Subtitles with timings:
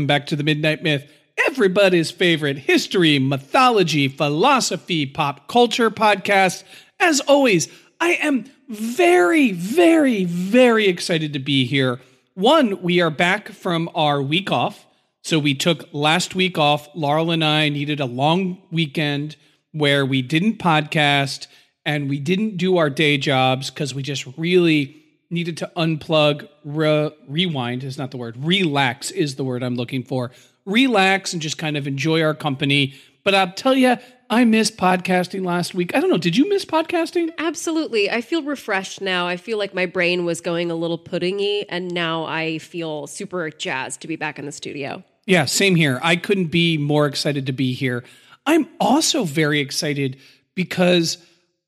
[0.00, 1.12] Welcome back to The Midnight Myth,
[1.46, 6.64] everybody's favorite history, mythology, philosophy, pop culture podcast.
[6.98, 7.68] As always,
[8.00, 12.00] I am very, very, very excited to be here.
[12.32, 14.86] One, we are back from our week off.
[15.22, 16.88] So we took last week off.
[16.94, 19.36] Laurel and I needed a long weekend
[19.72, 21.46] where we didn't podcast
[21.84, 24.99] and we didn't do our day jobs because we just really
[25.30, 30.02] needed to unplug, re- rewind is not the word, relax is the word I'm looking
[30.02, 30.32] for.
[30.66, 32.94] Relax and just kind of enjoy our company.
[33.24, 33.96] But I'll tell you,
[34.28, 35.94] I missed podcasting last week.
[35.94, 36.18] I don't know.
[36.18, 37.30] Did you miss podcasting?
[37.38, 38.10] Absolutely.
[38.10, 39.26] I feel refreshed now.
[39.26, 43.50] I feel like my brain was going a little puddingy, and now I feel super
[43.50, 45.02] jazzed to be back in the studio.
[45.26, 45.98] Yeah, same here.
[46.02, 48.04] I couldn't be more excited to be here.
[48.46, 50.18] I'm also very excited
[50.54, 51.18] because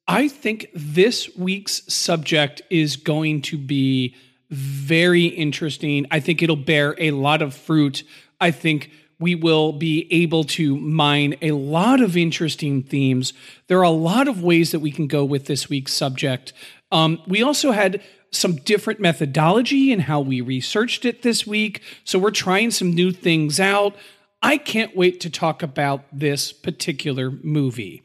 [0.08, 4.16] I think this week's subject is going to be
[4.50, 6.06] very interesting.
[6.10, 8.02] I think it'll bear a lot of fruit.
[8.40, 13.32] I think we will be able to mine a lot of interesting themes.
[13.68, 16.52] There are a lot of ways that we can go with this week's subject.
[16.90, 21.82] Um, we also had some different methodology in how we researched it this week.
[22.02, 23.94] So we're trying some new things out.
[24.42, 28.02] I can't wait to talk about this particular movie.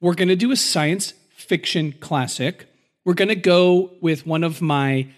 [0.00, 1.12] We're going to do a science
[1.44, 2.66] fiction classic.
[3.04, 5.08] We're going to go with one of my,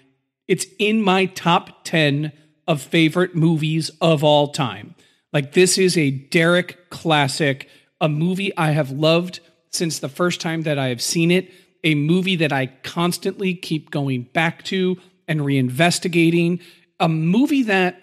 [0.48, 2.32] it's in my top 10
[2.66, 4.94] of favorite movies of all time.
[5.32, 7.68] Like, this is a Derek classic,
[8.00, 11.52] a movie I have loved since the first time that I have seen it,
[11.84, 14.96] a movie that I constantly keep going back to
[15.28, 16.62] and reinvestigating,
[16.98, 18.00] a movie that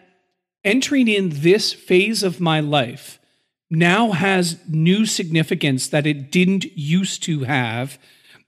[0.64, 3.20] entering in this phase of my life
[3.76, 7.98] now has new significance that it didn't used to have.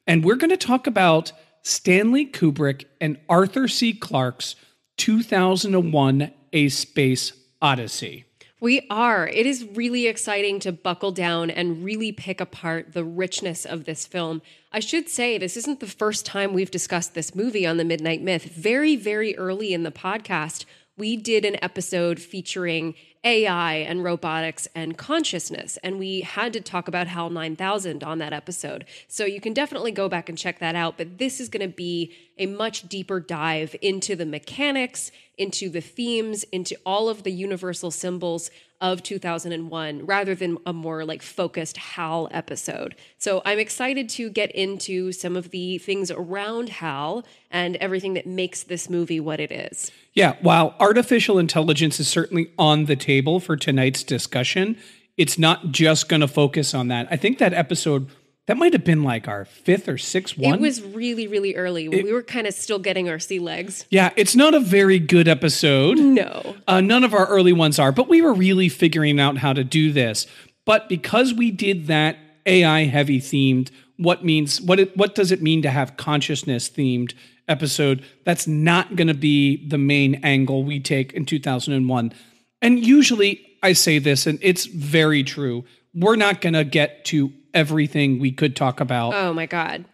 [0.08, 1.32] And we're going to talk about
[1.64, 3.94] Stanley Kubrick and Arthur C.
[3.94, 4.56] Clarke's
[4.98, 8.26] 2001 A Space Odyssey.
[8.62, 9.28] We are.
[9.28, 14.06] It is really exciting to buckle down and really pick apart the richness of this
[14.06, 14.42] film.
[14.72, 18.22] I should say, this isn't the first time we've discussed this movie on the Midnight
[18.22, 18.46] Myth.
[18.46, 20.66] Very, very early in the podcast,
[20.98, 25.78] we did an episode featuring AI and robotics and consciousness.
[25.84, 28.86] And we had to talk about HAL 9000 on that episode.
[29.08, 30.98] So you can definitely go back and check that out.
[30.98, 35.82] But this is going to be a much deeper dive into the mechanics, into the
[35.82, 41.78] themes, into all of the universal symbols of 2001 rather than a more like focused
[41.78, 42.96] HAL episode.
[43.18, 48.28] So I'm excited to get into some of the things around HAL and everything that
[48.28, 49.92] makes this movie what it is.
[50.14, 54.78] Yeah, while artificial intelligence is certainly on the table for tonight's discussion,
[55.18, 57.08] it's not just going to focus on that.
[57.10, 58.10] I think that episode
[58.48, 60.56] that might have been like our fifth or sixth one.
[60.56, 61.86] It was really, really early.
[61.86, 63.86] It, we were kind of still getting our sea legs.
[63.90, 65.98] Yeah, it's not a very good episode.
[65.98, 66.56] No.
[66.68, 69.64] Uh, none of our early ones are, but we were really figuring out how to
[69.64, 70.28] do this.
[70.66, 75.42] But because we did that AI heavy themed, what means what it, what does it
[75.42, 77.14] mean to have consciousness themed
[77.48, 78.04] episode?
[78.26, 82.14] That's not going to be the main angle we take in 2001.
[82.62, 85.66] And usually I say this and it's very true.
[85.94, 89.14] We're not going to get to everything we could talk about.
[89.14, 89.86] Oh my god.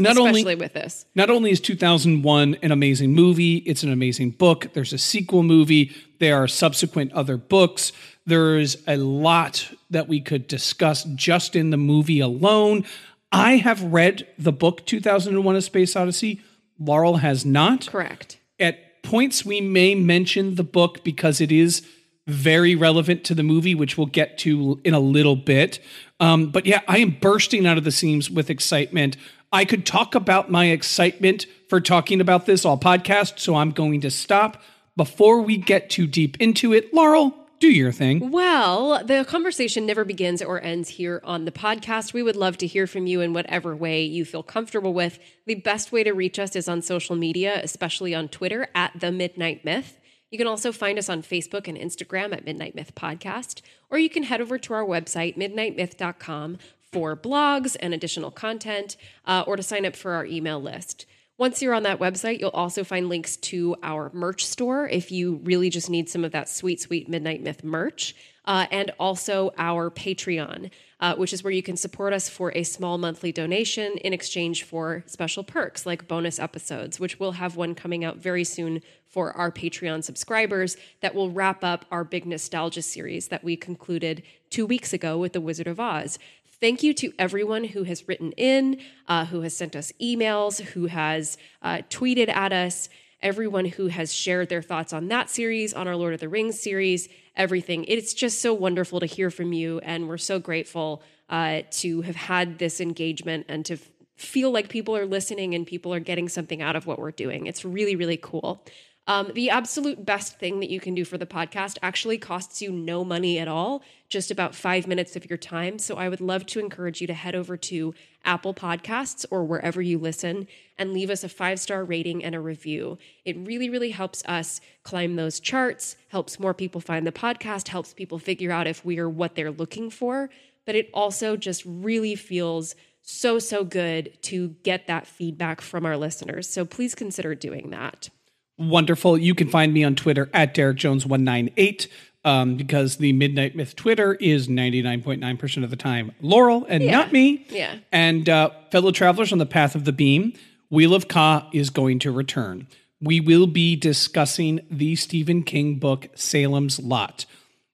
[0.00, 1.06] Not Especially only with this.
[1.16, 4.72] not only is 2001 an amazing movie, it's an amazing book.
[4.72, 5.90] There's a sequel movie.
[6.20, 7.90] There are subsequent other books.
[8.24, 12.84] There's a lot that we could discuss just in the movie alone.
[13.32, 16.42] I have read the book 2001 A Space Odyssey.
[16.78, 17.88] Laurel has not.
[17.88, 18.38] Correct.
[18.60, 21.84] At points, we may mention the book because it is
[22.28, 25.80] very relevant to the movie, which we'll get to in a little bit.
[26.20, 29.16] Um, but yeah, I am bursting out of the seams with excitement.
[29.50, 34.02] I could talk about my excitement for talking about this all podcast, so I'm going
[34.02, 34.62] to stop.
[34.96, 38.30] Before we get too deep into it, Laurel, do your thing.
[38.30, 42.12] Well, the conversation never begins or ends here on the podcast.
[42.12, 45.18] We would love to hear from you in whatever way you feel comfortable with.
[45.46, 49.10] The best way to reach us is on social media, especially on Twitter at The
[49.10, 49.98] Midnight Myth.
[50.30, 54.10] You can also find us on Facebook and Instagram at Midnight Myth Podcast, or you
[54.10, 56.58] can head over to our website, midnightmyth.com,
[56.92, 58.96] for blogs and additional content,
[59.26, 61.06] uh, or to sign up for our email list.
[61.38, 65.40] Once you're on that website, you'll also find links to our merch store if you
[65.44, 68.14] really just need some of that sweet, sweet Midnight Myth merch,
[68.44, 72.62] uh, and also our Patreon, uh, which is where you can support us for a
[72.62, 77.74] small monthly donation in exchange for special perks like bonus episodes, which we'll have one
[77.74, 82.82] coming out very soon for our Patreon subscribers that will wrap up our big nostalgia
[82.82, 86.18] series that we concluded two weeks ago with The Wizard of Oz.
[86.60, 90.86] Thank you to everyone who has written in, uh, who has sent us emails, who
[90.86, 92.88] has uh, tweeted at us,
[93.20, 96.60] everyone who has shared their thoughts on that series, on our Lord of the Rings
[96.60, 97.84] series, everything.
[97.84, 102.16] It's just so wonderful to hear from you, and we're so grateful uh, to have
[102.16, 106.28] had this engagement and to f- feel like people are listening and people are getting
[106.28, 107.46] something out of what we're doing.
[107.46, 108.64] It's really, really cool.
[109.08, 112.70] Um, the absolute best thing that you can do for the podcast actually costs you
[112.70, 115.78] no money at all, just about five minutes of your time.
[115.78, 117.94] So I would love to encourage you to head over to
[118.26, 120.46] Apple Podcasts or wherever you listen
[120.76, 122.98] and leave us a five star rating and a review.
[123.24, 127.94] It really, really helps us climb those charts, helps more people find the podcast, helps
[127.94, 130.28] people figure out if we are what they're looking for.
[130.66, 135.96] But it also just really feels so, so good to get that feedback from our
[135.96, 136.46] listeners.
[136.46, 138.10] So please consider doing that.
[138.58, 139.16] Wonderful.
[139.18, 141.86] You can find me on Twitter at Derek Jones198
[142.24, 146.90] um, because the Midnight Myth Twitter is 99.9% of the time Laurel and Yeah.
[146.90, 147.46] not me.
[147.50, 147.76] Yeah.
[147.92, 150.32] And uh, fellow travelers on the path of the beam,
[150.70, 152.66] Wheel of Ka is going to return.
[153.00, 157.26] We will be discussing the Stephen King book Salem's Lot.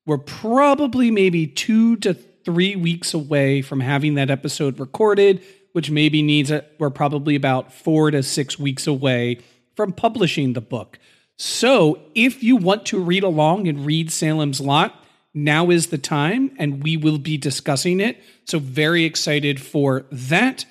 [0.06, 5.42] We're probably maybe two to three weeks away from having that episode recorded,
[5.72, 9.38] which maybe needs a, we're probably about four to six weeks away
[9.74, 10.98] from publishing the book.
[11.36, 14.94] So if you want to read along and read Salem's Lot,
[15.34, 18.22] now is the time, and we will be discussing it.
[18.44, 20.64] So very excited for that.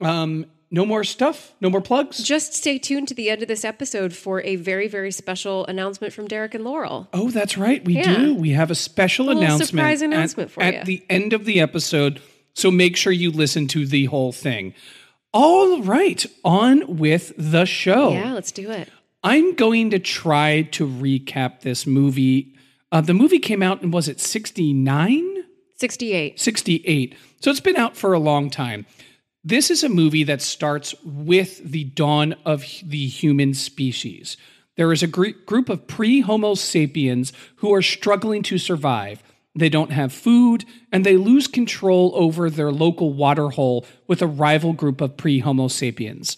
[0.00, 2.18] Um, no more stuff, no more plugs.
[2.22, 6.12] Just stay tuned to the end of this episode for a very, very special announcement
[6.12, 7.08] from Derek and Laurel.
[7.12, 7.84] Oh, that's right.
[7.84, 8.16] We Yeah.
[8.16, 8.34] do.
[8.34, 10.84] We have a special little announcement, surprise at- announcement for at you.
[10.84, 12.20] the end of the episode.
[12.54, 14.74] So make sure you listen to the whole thing.
[15.34, 18.12] All right, on with the show.
[18.12, 18.88] Yeah, let's do it.
[19.24, 22.54] I'm going to try to recap this movie.
[22.92, 25.44] Uh, the movie came out in was it 69?
[25.74, 26.38] 68.
[26.38, 27.16] 68.
[27.40, 28.86] So it's been out for a long time.
[29.42, 34.36] This is a movie that starts with the dawn of the human species.
[34.76, 39.20] There is a gr- group of pre Homo sapiens who are struggling to survive.
[39.54, 44.72] They don't have food, and they lose control over their local waterhole with a rival
[44.72, 46.36] group of pre Homo sapiens.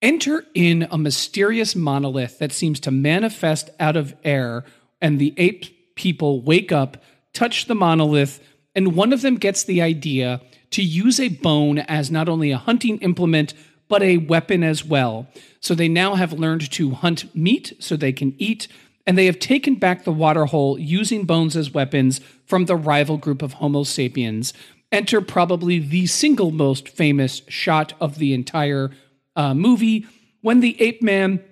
[0.00, 4.64] Enter in a mysterious monolith that seems to manifest out of air,
[5.00, 7.02] and the ape people wake up,
[7.32, 8.40] touch the monolith,
[8.74, 10.40] and one of them gets the idea
[10.70, 13.54] to use a bone as not only a hunting implement,
[13.88, 15.28] but a weapon as well.
[15.60, 18.66] So they now have learned to hunt meat so they can eat,
[19.06, 23.42] and they have taken back the waterhole using bones as weapons from the rival group
[23.42, 24.52] of Homo sapiens.
[24.90, 28.90] Enter probably the single most famous shot of the entire
[29.34, 30.06] uh, movie
[30.42, 31.42] when the ape man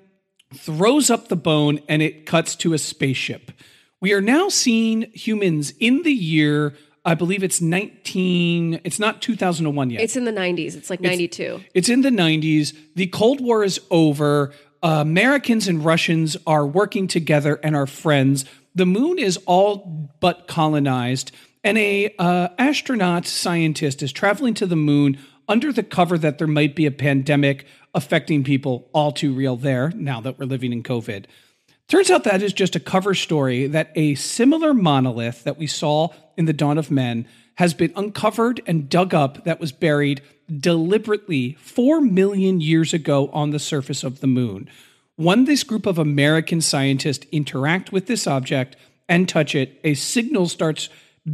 [0.55, 3.53] throws up the bone and it cuts to a spaceship.
[4.01, 9.91] We are now seeing humans in the year, I believe it's 19, it's not 2001
[9.91, 10.03] yet.
[10.03, 10.75] It's in the 90s.
[10.77, 11.61] It's like 92.
[11.75, 12.77] It's in the 90s.
[12.95, 14.53] The Cold War is over.
[14.83, 18.45] Americans and Russians are working together and are friends.
[18.75, 21.33] The moon is all but colonized,
[21.63, 25.19] and a uh, astronaut scientist is traveling to the moon
[25.49, 28.89] under the cover that there might be a pandemic affecting people.
[28.95, 31.27] All too real there now that we're living in COVID.
[31.89, 36.09] Turns out that is just a cover story that a similar monolith that we saw
[36.37, 40.23] in the Dawn of Men has been uncovered and dug up that was buried
[40.59, 44.69] deliberately 4 million years ago on the surface of the moon.
[45.17, 48.77] When this group of American scientists interact with this object
[49.09, 50.89] and touch it, a signal starts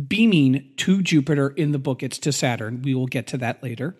[0.09, 2.03] beaming to Jupiter in the book.
[2.03, 2.83] It's to Saturn.
[2.83, 3.97] We will get to that later.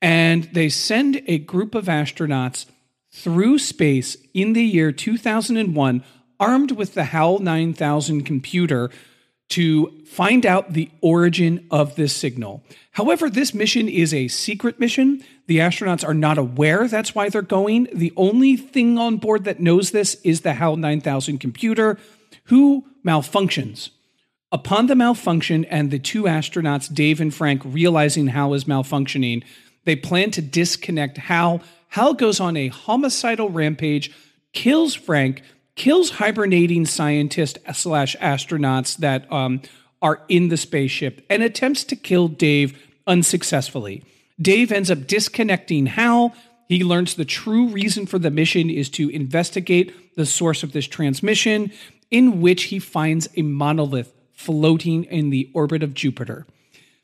[0.00, 2.66] And they send a group of astronauts
[3.12, 6.04] through space in the year 2001
[6.40, 8.90] armed with the HAL 9000 computer
[9.50, 12.62] to find out the origin of this signal.
[12.92, 15.24] However, this mission is a secret mission.
[15.46, 17.88] The astronauts are not aware that's why they're going.
[17.92, 21.98] The only thing on board that knows this is the HAL 9000 computer,
[22.44, 23.90] who malfunctions.
[24.50, 29.42] Upon the malfunction and the two astronauts, Dave and Frank, realizing Hal is malfunctioning,
[29.84, 31.62] they plan to disconnect Hal.
[31.88, 34.10] Hal goes on a homicidal rampage,
[34.52, 35.42] kills Frank,
[35.78, 39.62] kills hibernating scientists slash astronauts that um,
[40.02, 44.04] are in the spaceship and attempts to kill Dave unsuccessfully.
[44.40, 46.34] Dave ends up disconnecting Hal.
[46.68, 50.86] He learns the true reason for the mission is to investigate the source of this
[50.86, 51.72] transmission,
[52.10, 56.46] in which he finds a monolith floating in the orbit of Jupiter.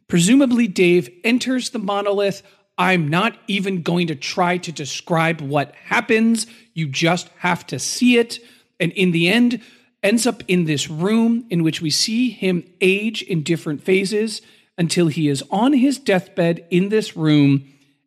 [0.08, 2.42] Presumably, Dave enters the monolith.
[2.76, 6.46] I'm not even going to try to describe what happens.
[6.74, 8.40] You just have to see it
[8.80, 9.60] and in the end
[10.02, 14.42] ends up in this room in which we see him age in different phases
[14.76, 17.64] until he is on his deathbed in this room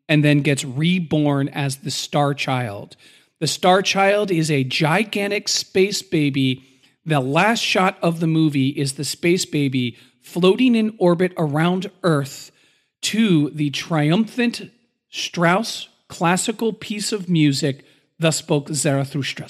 [0.07, 2.95] and then gets reborn as the star child.
[3.39, 6.63] The star child is a gigantic space baby.
[7.05, 12.51] The last shot of the movie is the space baby floating in orbit around Earth
[13.01, 14.69] to the triumphant
[15.09, 17.85] Strauss classical piece of music,
[18.19, 19.47] Thus Spoke Zarathustra.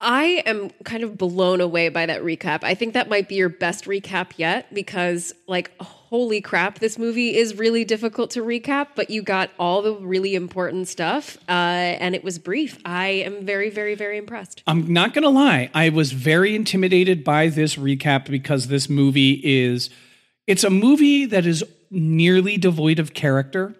[0.00, 2.62] I am kind of blown away by that recap.
[2.62, 7.34] I think that might be your best recap yet because, like, holy crap, this movie
[7.34, 12.14] is really difficult to recap, but you got all the really important stuff uh, and
[12.14, 12.78] it was brief.
[12.84, 14.62] I am very, very, very impressed.
[14.66, 15.70] I'm not going to lie.
[15.72, 19.88] I was very intimidated by this recap because this movie is,
[20.46, 23.74] it's a movie that is nearly devoid of character.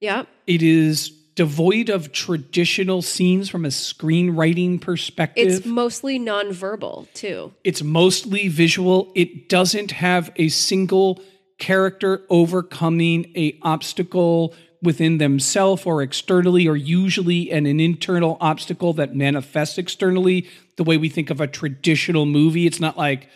[0.00, 0.24] Yeah.
[0.46, 5.46] It is devoid of traditional scenes from a screenwriting perspective.
[5.46, 7.54] It's mostly nonverbal, too.
[7.62, 9.12] It's mostly visual.
[9.14, 11.22] It doesn't have a single
[11.58, 14.52] character overcoming a obstacle
[14.82, 20.96] within themselves or externally or usually an, an internal obstacle that manifests externally the way
[20.96, 22.66] we think of a traditional movie.
[22.66, 23.28] It's not like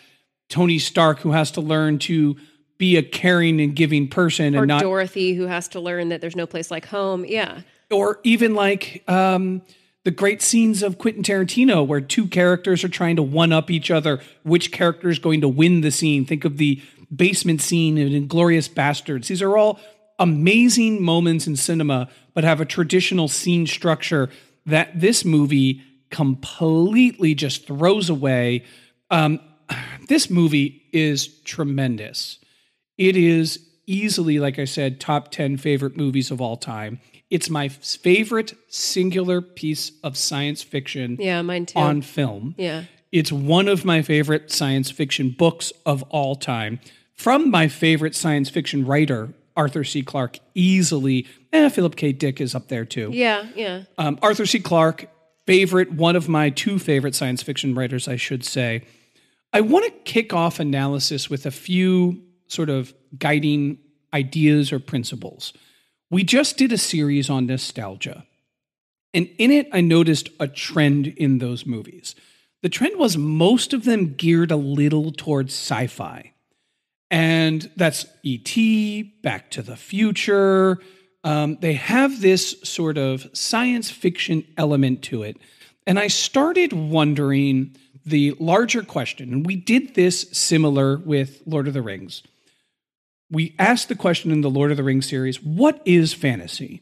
[0.49, 2.35] Tony Stark who has to learn to
[2.77, 6.19] be a caring and giving person or and not Dorothy who has to learn that
[6.19, 7.23] there's no place like home.
[7.23, 9.61] Yeah or even like um,
[10.03, 13.89] the great scenes of Quentin Tarantino, where two characters are trying to one up each
[13.89, 14.19] other.
[14.43, 16.25] Which character is going to win the scene?
[16.25, 16.81] Think of the
[17.13, 19.27] basement scene in Inglourious Basterds.
[19.27, 19.79] These are all
[20.19, 24.29] amazing moments in cinema, but have a traditional scene structure
[24.65, 28.63] that this movie completely just throws away.
[29.09, 29.39] Um,
[30.07, 32.39] this movie is tremendous.
[32.97, 36.99] It is easily, like I said, top 10 favorite movies of all time.
[37.33, 41.79] It's my favorite singular piece of science fiction yeah, mine too.
[41.79, 42.53] on film.
[42.59, 42.83] Yeah.
[43.11, 46.79] It's one of my favorite science fiction books of all time.
[47.15, 50.03] From my favorite science fiction writer, Arthur C.
[50.03, 51.25] Clarke, easily.
[51.51, 52.11] And eh, Philip K.
[52.11, 53.09] Dick is up there too.
[53.11, 53.85] Yeah, yeah.
[53.97, 54.59] Um, Arthur C.
[54.59, 55.07] Clarke,
[55.47, 58.83] favorite, one of my two favorite science fiction writers, I should say.
[59.51, 63.79] I want to kick off analysis with a few sort of guiding
[64.13, 65.51] ideas or principles.
[66.13, 68.27] We just did a series on nostalgia.
[69.15, 72.13] And in it, I noticed a trend in those movies.
[72.61, 76.33] The trend was most of them geared a little towards sci fi.
[77.09, 80.77] And that's E.T., Back to the Future.
[81.23, 85.37] Um, they have this sort of science fiction element to it.
[85.87, 91.73] And I started wondering the larger question, and we did this similar with Lord of
[91.73, 92.21] the Rings
[93.33, 96.81] we asked the question in the Lord of the Rings series what is fantasy?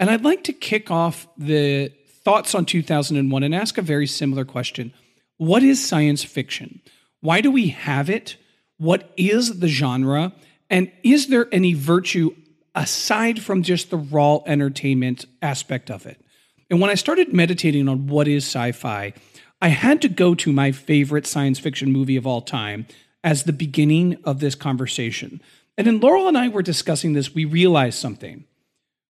[0.00, 1.92] And I'd like to kick off the
[2.24, 4.92] thoughts on 2001 and ask a very similar question
[5.36, 6.80] What is science fiction?
[7.20, 8.36] Why do we have it?
[8.78, 10.32] What is the genre?
[10.68, 12.34] And is there any virtue
[12.74, 16.20] aside from just the raw entertainment aspect of it?
[16.68, 19.12] And when I started meditating on what is sci fi,
[19.60, 22.86] I had to go to my favorite science fiction movie of all time
[23.22, 25.40] as the beginning of this conversation.
[25.78, 28.44] And then Laurel and I were discussing this, we realized something.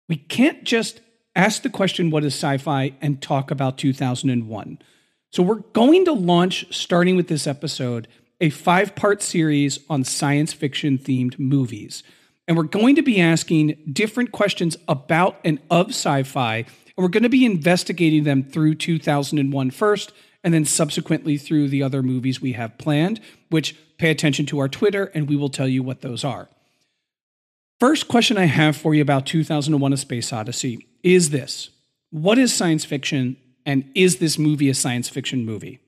[0.08, 1.02] We can't just
[1.36, 4.80] ask the question, what is sci fi, and talk about 2001.
[5.32, 8.08] So we're going to launch, starting with this episode,
[8.40, 12.04] a five part series on science fiction themed movies.
[12.48, 16.58] And we're going to be asking different questions about and of sci fi.
[16.58, 16.66] And
[16.98, 22.04] we're going to be investigating them through 2001 first, and then subsequently through the other
[22.04, 23.20] movies we have planned,
[23.50, 26.50] which pay attention to our Twitter and we will tell you what those are.
[27.80, 31.70] First question I have for you about 2001 A Space Odyssey is this
[32.10, 35.80] What is science fiction, and is this movie a science fiction movie?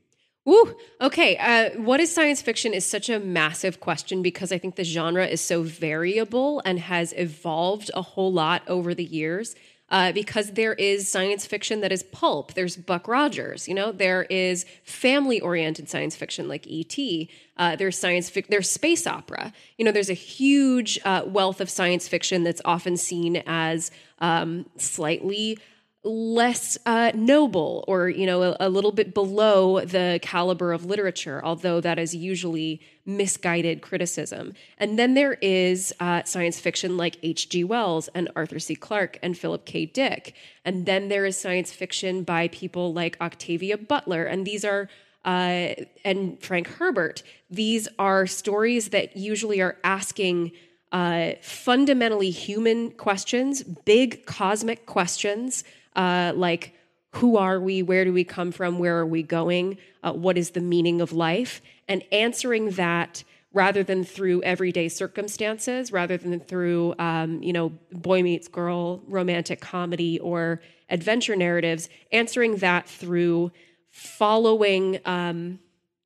[0.47, 1.35] Ooh, okay.
[1.37, 5.25] Uh, what is science fiction is such a massive question because I think the genre
[5.25, 9.55] is so variable and has evolved a whole lot over the years.
[9.89, 12.53] Uh, because there is science fiction that is pulp.
[12.56, 13.94] There's Buck Rogers, you know.
[13.94, 17.29] There is family-oriented science fiction like E.T.
[17.56, 18.29] Uh, there's science.
[18.29, 19.53] Fi- there's space opera.
[19.77, 23.89] You know, there's a huge uh, wealth of science fiction that's often seen as
[24.20, 25.58] um, slightly
[26.07, 31.43] less uh, noble or you know a, a, little bit below the caliber of literature
[31.43, 34.53] although that is usually misguided criticism.
[34.77, 38.75] And then there is uh, science fiction like hg wells and arthur c.
[38.75, 39.85] Clarke and philip k.
[39.85, 40.35] Dick.
[40.65, 44.25] And then there is science fiction by people like octavia butler.
[44.25, 44.89] And these are
[45.25, 45.73] uh,
[46.05, 47.23] and frank herbert.
[47.49, 50.51] These are stories that usually are asking
[50.91, 55.65] uh, fundamentally human questions, big cosmic questions
[55.97, 56.73] uh, like
[57.15, 57.81] who are we?
[57.81, 58.79] Where do we come from?
[58.79, 59.77] Where are we going?
[60.03, 61.61] Uh, what is the meaning of life?
[61.87, 63.23] And answering that
[63.53, 69.61] rather than through everyday circumstances, rather than through, um, you know, boy meets girl romantic
[69.61, 73.51] comedy or adventure narratives, answering that through
[73.89, 75.59] following um,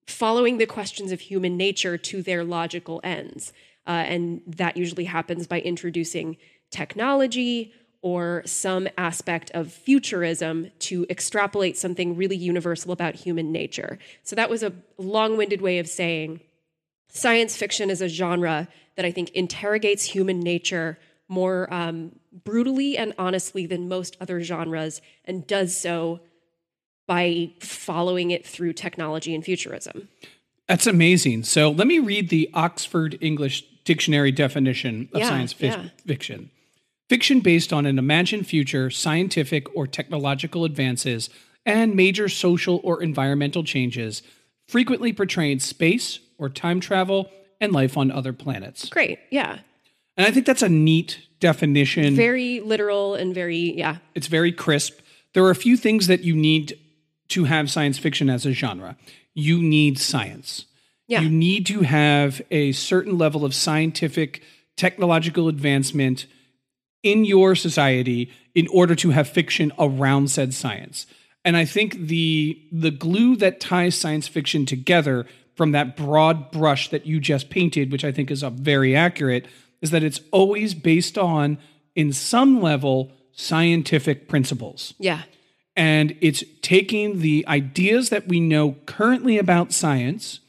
[0.08, 3.54] following the questions of human nature to their logical ends.
[3.88, 6.38] Uh, and that usually happens by introducing
[6.70, 14.00] technology or some aspect of futurism to extrapolate something really universal about human nature.
[14.24, 16.42] So that was a long winded way of saying
[17.10, 23.14] science fiction is a genre that I think interrogates human nature more um, brutally and
[23.18, 26.20] honestly than most other genres and does so
[27.08, 30.08] by following it through technology and futurism.
[30.68, 31.44] That's amazing.
[31.44, 35.86] So let me read the Oxford English Dictionary definition of yeah, science fi- yeah.
[36.06, 36.52] fiction.
[37.12, 41.30] Fiction based on an imagined future, scientific or technological advances,
[41.66, 44.24] and major social or environmental changes,
[44.70, 48.88] frequently portraying space or time travel and life on other planets.
[48.88, 49.60] Great, yeah.
[50.16, 52.16] And I think that's a neat definition.
[52.16, 53.98] Very literal and very, yeah.
[54.16, 55.02] It's very crisp.
[55.34, 56.80] There are a few things that you need
[57.28, 58.96] to have science fiction as a genre.
[59.34, 60.66] You need science.
[61.10, 61.20] Yeah.
[61.20, 64.44] You need to have a certain level of scientific,
[64.78, 66.26] technological advancement
[67.04, 71.06] in your society in order to have fiction around said science.
[71.44, 76.90] And I think the the glue that ties science fiction together from that broad brush
[76.90, 79.48] that you just painted, which I think is a very accurate,
[79.82, 81.58] is that it's always based on,
[81.96, 84.94] in some level, scientific principles.
[85.00, 85.24] Yeah.
[85.76, 90.40] And it's taking the ideas that we know currently about science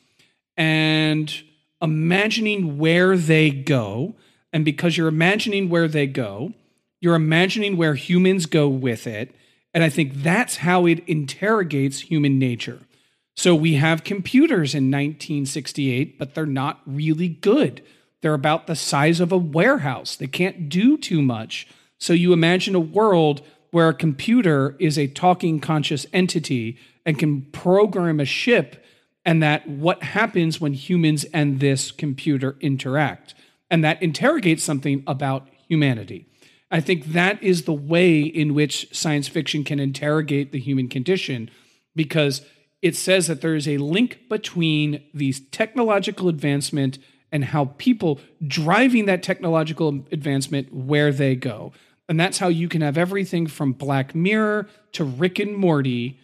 [0.57, 1.33] and
[1.81, 4.15] imagining where they go
[4.53, 6.53] and because you're imagining where they go,
[7.01, 9.35] you're imagining where humans go with it.
[9.75, 12.81] And I think that's how it interrogates human nature.
[13.35, 17.83] So we have computers in 1968, but they're not really good.
[18.21, 21.67] They're about the size of a warehouse, they can't do too much.
[21.99, 27.43] So you imagine a world where a computer is a talking conscious entity and can
[27.53, 28.85] program a ship,
[29.25, 33.35] and that what happens when humans and this computer interact
[33.73, 36.27] and that interrogates something about humanity.
[36.71, 41.51] I think that is the way in which science fiction can interrogate the human condition
[41.97, 42.43] because
[42.83, 46.99] it says that there is a link between these technological advancement
[47.33, 51.73] and how people driving that technological advancement where they go.
[52.11, 56.21] And that's how you can have everything from Black Mirror to Rick and Morty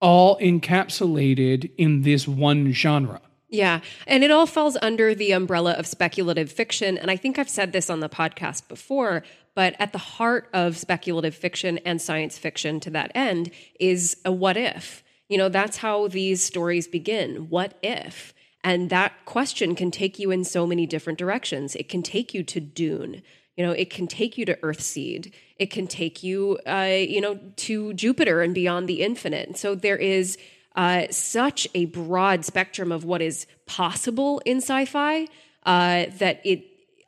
[0.00, 3.20] all encapsulated in this one genre.
[3.48, 3.80] Yeah.
[4.06, 6.98] And it all falls under the umbrella of speculative fiction.
[6.98, 10.76] And I think I've said this on the podcast before, but at the heart of
[10.76, 15.02] speculative fiction and science fiction to that end is a what if.
[15.28, 17.48] You know, that's how these stories begin.
[17.48, 18.34] What if?
[18.62, 21.74] And that question can take you in so many different directions.
[21.74, 23.22] It can take you to Dune.
[23.56, 25.32] You know, it can take you to Earthseed.
[25.56, 29.56] It can take you, uh, you know, to Jupiter and beyond the infinite.
[29.56, 30.36] so there is
[30.78, 35.26] uh, such a broad spectrum of what is possible in sci-fi
[35.66, 36.64] uh, that it.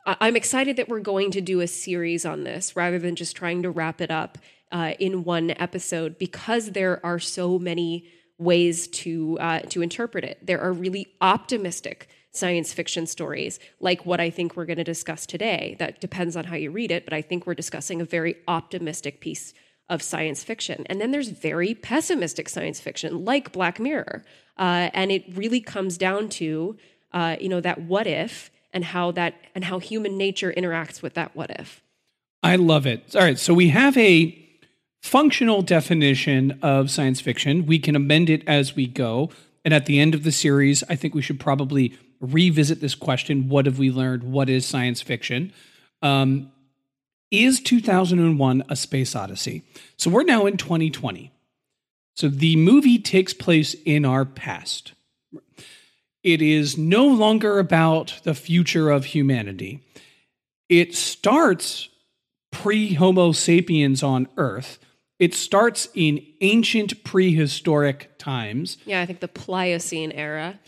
[0.07, 3.63] I'm excited that we're going to do a series on this rather than just trying
[3.63, 4.39] to wrap it up
[4.73, 10.45] uh, in one episode because there are so many ways to uh, to interpret it.
[10.45, 15.27] There are really optimistic science fiction stories, like what I think we're going to discuss
[15.27, 15.77] today.
[15.79, 19.21] That depends on how you read it, but I think we're discussing a very optimistic
[19.21, 19.55] piece
[19.91, 20.87] of science fiction.
[20.87, 24.25] And then there's very pessimistic science fiction, like Black Mirror.
[24.57, 26.79] Uh, and it really comes down to,
[27.13, 31.15] uh, you know, that what if and how that and how human nature interacts with
[31.15, 31.83] that what if.
[32.43, 33.15] I love it.
[33.15, 34.37] All right, so we have a
[35.03, 37.67] functional definition of science fiction.
[37.67, 39.31] We can amend it as we go.
[39.65, 43.49] And at the end of the series, I think we should probably revisit this question
[43.49, 44.23] what have we learned?
[44.23, 45.53] What is science fiction?
[46.01, 46.53] Um,
[47.31, 49.63] is 2001 a space odyssey?
[49.97, 51.33] So we're now in 2020.
[52.17, 54.93] So the movie takes place in our past.
[56.23, 59.81] It is no longer about the future of humanity.
[60.69, 61.89] It starts
[62.51, 64.79] pre Homo sapiens on Earth.
[65.19, 68.79] It starts in ancient prehistoric times.
[68.85, 70.59] Yeah, I think the Pliocene era.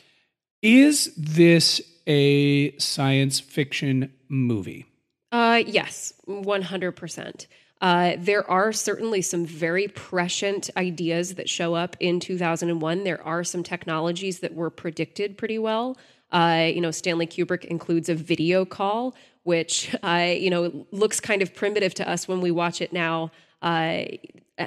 [0.62, 4.86] Is this a science fiction movie?
[5.32, 7.46] Uh, yes, 100%.
[7.80, 13.02] Uh, there are certainly some very prescient ideas that show up in 2001.
[13.02, 15.96] There are some technologies that were predicted pretty well.
[16.30, 21.42] Uh, you know, Stanley Kubrick includes a video call, which uh, you know looks kind
[21.42, 23.32] of primitive to us when we watch it now.
[23.60, 24.04] Uh,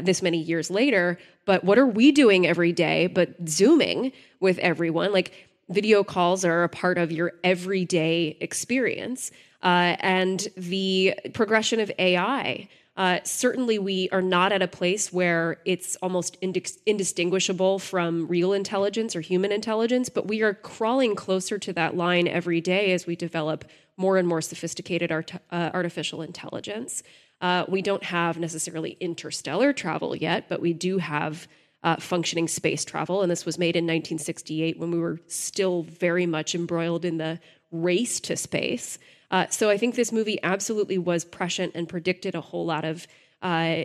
[0.02, 3.08] this many years later, but what are we doing every day?
[3.08, 5.32] But zooming with everyone, like
[5.70, 9.32] video calls are a part of your everyday experience,
[9.66, 12.70] uh, and the progression of AI.
[12.96, 16.38] Uh, certainly, we are not at a place where it's almost
[16.86, 22.26] indistinguishable from real intelligence or human intelligence, but we are crawling closer to that line
[22.28, 23.66] every day as we develop
[23.98, 27.04] more and more sophisticated art- uh, artificial intelligence.
[27.42, 31.48] Uh, we don't have necessarily interstellar travel yet, but we do have
[31.84, 33.22] uh, functioning space travel.
[33.22, 37.40] And this was made in 1968 when we were still very much embroiled in the
[37.72, 38.98] race to space.
[39.32, 43.08] Uh, so I think this movie absolutely was prescient and predicted a whole lot of
[43.42, 43.84] uh,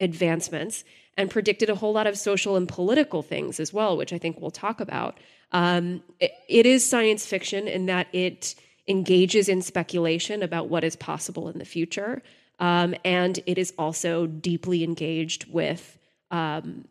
[0.00, 0.84] advancements
[1.16, 4.40] and predicted a whole lot of social and political things as well, which I think
[4.40, 5.18] we'll talk about.
[5.52, 8.54] Um, it, it is science fiction in that it
[8.88, 12.22] engages in speculation about what is possible in the future.
[12.58, 15.98] Um, and it is also deeply engaged with
[16.30, 16.86] um,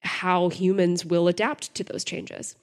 [0.00, 2.56] how humans will adapt to those changes.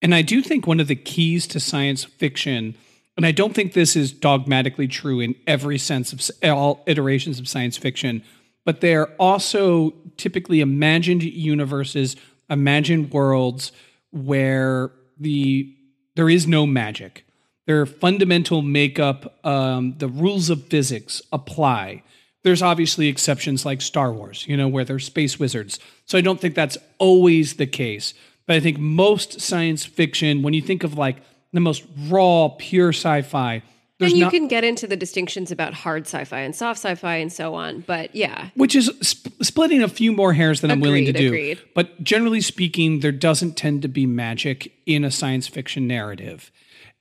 [0.00, 2.74] And I do think one of the keys to science fiction
[3.16, 7.48] and I don't think this is dogmatically true in every sense of all iterations of
[7.48, 8.24] science fiction,
[8.64, 12.16] but they're also typically imagined universes,
[12.50, 13.72] imagined worlds
[14.10, 15.74] where the
[16.16, 17.24] there is no magic.
[17.66, 22.02] Their fundamental makeup, um, the rules of physics apply.
[22.42, 25.80] There's obviously exceptions like Star Wars, you know, where they're space wizards.
[26.04, 28.12] So I don't think that's always the case.
[28.46, 31.16] But I think most science fiction, when you think of like
[31.54, 33.62] the most raw, pure sci-fi.
[33.98, 37.16] There's and you not, can get into the distinctions about hard sci-fi and soft sci-fi
[37.16, 40.76] and so on, but yeah, which is sp- splitting a few more hairs than agreed,
[40.76, 41.28] I'm willing to do.
[41.28, 41.62] Agreed.
[41.74, 46.50] But generally speaking, there doesn't tend to be magic in a science fiction narrative.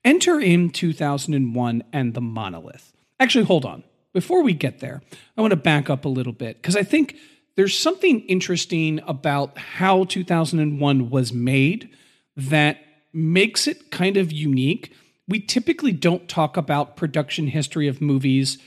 [0.06, 2.94] Enter in 2001 and the monolith.
[3.20, 3.84] Actually, hold on.
[4.13, 5.02] Before we get there,
[5.36, 7.16] I want to back up a little bit because I think
[7.56, 11.89] there's something interesting about how 2001 was made
[12.36, 12.83] that
[13.13, 14.93] makes it kind of unique.
[15.28, 18.58] We typically don't talk about production history of movies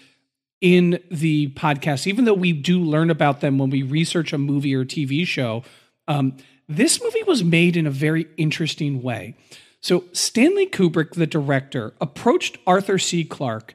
[0.61, 4.75] in the podcast, even though we do learn about them when we research a movie
[4.75, 5.63] or TV show.
[6.09, 6.37] Um,
[6.69, 9.37] this movie was made in a very interesting way.
[9.81, 13.25] So, Stanley Kubrick, the director, approached Arthur C.
[13.25, 13.75] Clarke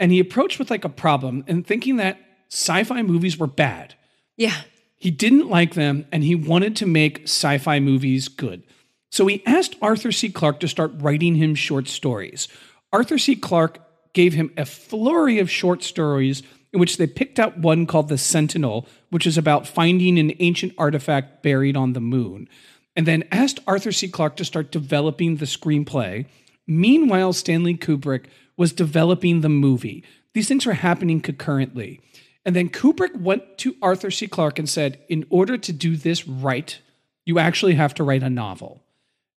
[0.00, 2.18] and he approached with like a problem and thinking that
[2.50, 3.94] sci fi movies were bad.
[4.36, 4.62] Yeah.
[4.96, 8.64] He didn't like them and he wanted to make sci fi movies good.
[9.12, 10.30] So he asked Arthur C.
[10.30, 12.48] Clarke to start writing him short stories.
[12.94, 13.36] Arthur C.
[13.36, 13.78] Clarke
[14.14, 18.16] gave him a flurry of short stories in which they picked out one called The
[18.16, 22.48] Sentinel, which is about finding an ancient artifact buried on the moon,
[22.96, 24.08] and then asked Arthur C.
[24.08, 26.24] Clarke to start developing the screenplay.
[26.66, 28.24] Meanwhile, Stanley Kubrick
[28.56, 30.04] was developing the movie.
[30.32, 32.00] These things were happening concurrently.
[32.46, 34.26] And then Kubrick went to Arthur C.
[34.26, 36.78] Clarke and said, In order to do this right,
[37.26, 38.82] you actually have to write a novel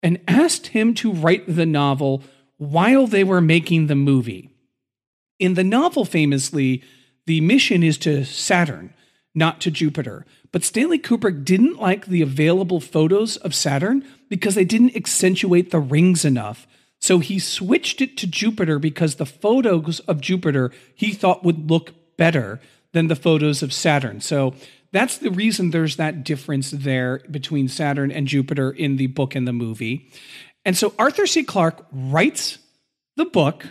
[0.05, 2.23] and asked him to write the novel
[2.59, 4.51] while they were making the movie.
[5.41, 6.83] In the novel, famously,
[7.27, 8.93] the mission is to Saturn,
[9.35, 10.27] not to Jupiter.
[10.53, 15.81] But Stanley Kubrick didn't like the available photos of Saturn because they didn't accentuate the
[15.81, 16.67] rings enough.
[17.01, 21.95] So he switched it to Jupiter because the photos of Jupiter he thought would look
[22.17, 22.61] better
[22.93, 24.21] than the photos of Saturn.
[24.21, 24.55] So
[24.95, 29.47] that's the reason there's that difference there between Saturn and Jupiter in the book and
[29.47, 30.09] the movie.
[30.65, 31.43] And so Arthur C.
[31.43, 32.59] Clarke writes
[33.17, 33.67] the book,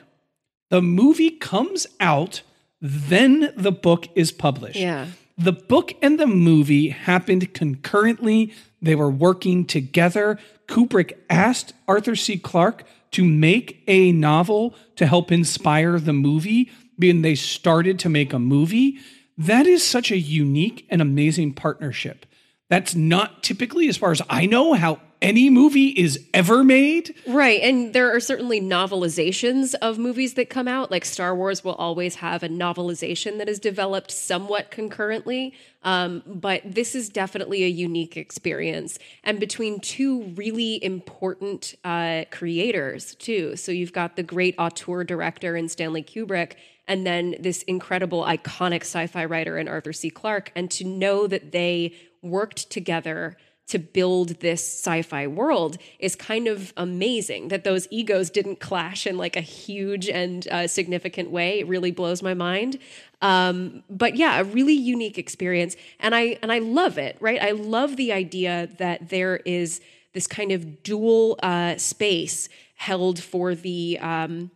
[0.69, 2.41] the movie comes out,
[2.81, 4.75] then the book is published.
[4.75, 5.07] Yeah.
[5.37, 8.53] The book and the movie happened concurrently.
[8.81, 10.37] They were working together.
[10.67, 12.37] Kubrick asked Arthur C.
[12.37, 18.33] Clarke to make a novel to help inspire the movie, being they started to make
[18.33, 18.97] a movie.
[19.37, 22.25] That is such a unique and amazing partnership
[22.69, 27.15] That's not typically, as far as I know, how any movie is ever made.
[27.25, 27.61] Right.
[27.61, 30.91] And there are certainly novelizations of movies that come out.
[30.91, 35.53] Like Star Wars will always have a novelization that is developed somewhat concurrently.
[35.83, 38.99] Um, but this is definitely a unique experience.
[39.23, 43.55] And between two really important uh, creators, too.
[43.55, 46.53] So you've got the great auteur director in Stanley Kubrick.
[46.87, 50.09] And then this incredible, iconic sci fi writer in Arthur C.
[50.09, 50.51] Clarke.
[50.55, 56.73] And to know that they worked together to build this sci-fi world is kind of
[56.75, 61.67] amazing that those egos didn't clash in like a huge and uh, significant way it
[61.67, 62.77] really blows my mind
[63.21, 67.51] um, but yeah a really unique experience and i and i love it right i
[67.51, 69.79] love the idea that there is
[70.13, 74.51] this kind of dual uh, space held for the um,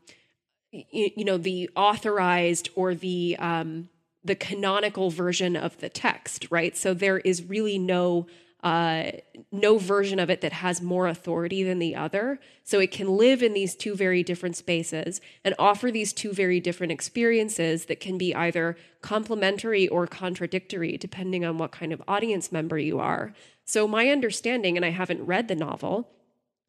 [0.71, 3.89] you, you, know the authorized or the um,
[4.23, 8.27] the canonical version of the text right so there is really no
[8.63, 9.12] uh,
[9.51, 12.39] no version of it that has more authority than the other.
[12.63, 16.60] So it can live in these two very different spaces and offer these two very
[16.60, 22.51] different experiences that can be either complementary or contradictory, depending on what kind of audience
[22.51, 23.34] member you are.
[23.63, 26.10] So, my understanding, and I haven't read the novel,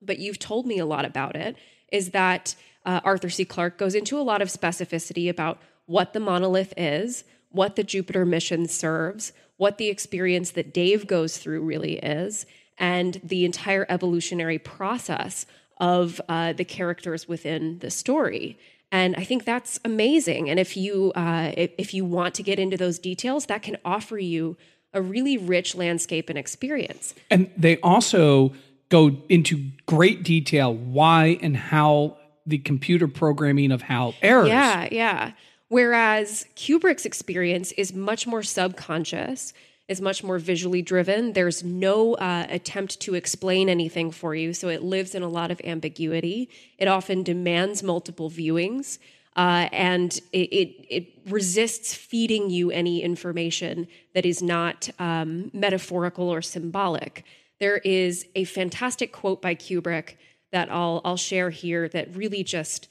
[0.01, 1.57] but you've told me a lot about it,
[1.93, 3.45] is that uh, Arthur C.
[3.45, 8.25] Clarke goes into a lot of specificity about what the monolith is, what the Jupiter
[8.25, 12.47] mission serves, what the experience that Dave goes through really is,
[12.79, 15.47] and the entire evolutionary process
[15.79, 18.59] of uh, the characters within the story.
[18.91, 20.49] And I think that's amazing.
[20.49, 23.77] And if you uh, if, if you want to get into those details, that can
[23.85, 24.57] offer you
[24.95, 27.15] a really rich landscape and experience.
[27.31, 28.55] And they also
[28.89, 34.49] go into great detail why and how the computer programming of HAL errors.
[34.49, 35.33] Yeah, yeah.
[35.69, 39.53] Whereas Kubrick's experience is much more subconscious,
[39.87, 41.35] is much more visually driven.
[41.35, 45.51] There's no uh, attempt to explain anything for you, so it lives in a lot
[45.51, 46.49] of ambiguity.
[46.79, 48.99] It often demands multiple viewings.
[49.37, 56.29] Uh, and it, it, it, resists feeding you any information that is not um, metaphorical
[56.29, 57.25] or symbolic.
[57.61, 60.17] There is a fantastic quote by Kubrick
[60.53, 62.89] that I'll, I'll share here that really just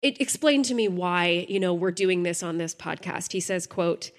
[0.00, 3.32] it explained to me why you know we're doing this on this podcast.
[3.32, 4.10] He says quote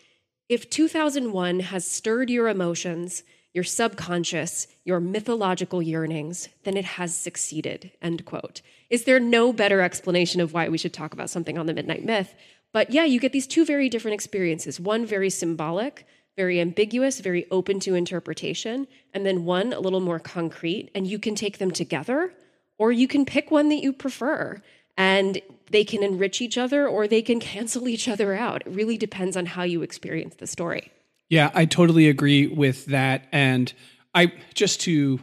[0.47, 7.91] if 2001 has stirred your emotions your subconscious your mythological yearnings then it has succeeded
[8.01, 8.61] end quote.
[8.89, 12.03] Is there no better explanation of why we should talk about something on the midnight
[12.03, 12.33] myth?
[12.73, 14.79] But yeah you get these two very different experiences.
[14.79, 16.05] One very symbolic
[16.39, 21.19] very ambiguous very open to interpretation and then one a little more concrete and you
[21.19, 22.33] can take them together
[22.77, 24.61] or you can pick one that you prefer
[24.97, 28.61] and they can enrich each other or they can cancel each other out.
[28.65, 30.91] It really depends on how you experience the story.
[31.29, 33.27] Yeah, I totally agree with that.
[33.31, 33.71] And
[34.15, 35.19] I just to,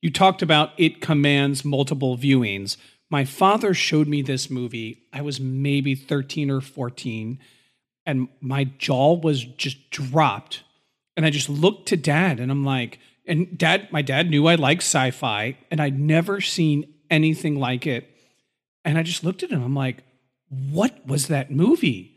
[0.00, 2.76] you talked about it commands multiple viewings.
[3.08, 5.02] My father showed me this movie.
[5.12, 7.38] I was maybe 13 or 14,
[8.06, 10.62] and my jaw was just dropped.
[11.16, 14.54] And I just looked to dad and I'm like, and dad, my dad knew I
[14.56, 18.10] liked sci fi, and I'd never seen anything like it.
[18.84, 19.62] And I just looked at him.
[19.62, 20.04] I'm like,
[20.48, 22.14] what was that movie?